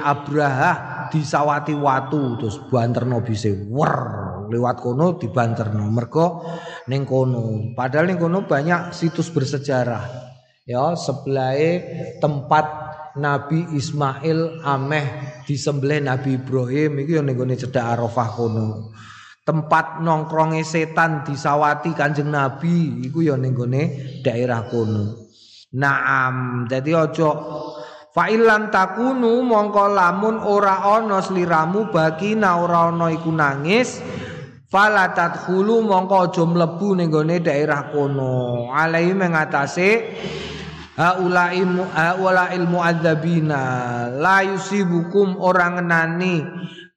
[0.00, 3.96] Abraha disawati watu terus banterno bise wer
[4.48, 5.92] lewat kono dibanterno.
[5.92, 6.40] Mergo
[6.88, 10.26] ning kono padahal ning kono banyak situs bersejarah.
[10.68, 11.84] Ya sebelahe
[12.20, 15.06] tempat Nabi Ismail ameh
[15.48, 18.92] disembelih Nabi Ibrahim iki yo ning gone Arafah kono.
[19.44, 23.56] Tempat nongkronge setan disawati Kanjeng Nabi iku yo ning
[24.24, 25.28] daerah kono.
[25.76, 27.28] Naam jadi ojo
[28.08, 34.00] Fa ilam takunu mongko lamun ora ana sliramu bakina ora ana iku nangis
[34.72, 38.72] fala tadkhulu mongko aja mlebu ning gone daerah kono.
[38.72, 39.90] Alai mengatase
[40.98, 41.62] haulai
[41.94, 43.60] haula ilmu adzabina
[44.18, 46.42] la yusibukum ora ngenani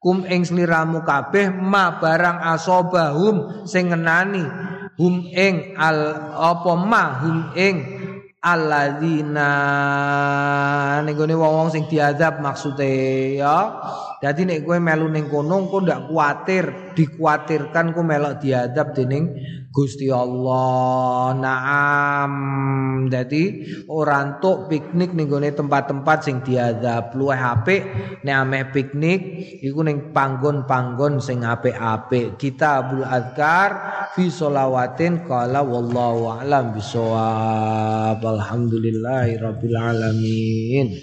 [0.02, 4.42] kum ing sliramu kabeh ma barang asobahum sing ngenani
[4.98, 8.01] hum ing al apa ma hum ing
[8.42, 9.50] alladzina
[11.06, 13.58] ning gone wong-wong sing diazab maksude ya.
[14.22, 19.34] Dadi nek kowe melu ning kono engko ndak kuatir, dikuatirkan kowe melok diazab dening
[19.74, 21.34] Gusti Allah.
[21.34, 22.34] Naam.
[23.10, 27.18] Dadi ora entuk piknik ning gone tempat-tempat sing diazab.
[27.18, 27.82] Luwih apik
[28.22, 29.22] nek ameh piknik
[29.66, 32.38] iku ning panggon-panggon sing apik-apik.
[32.38, 33.72] Kitabul Azkar
[34.14, 38.22] fi sholawatin qala wallahu a'lam bisawab.
[38.22, 40.94] Alhamdulillahirabbil alamin.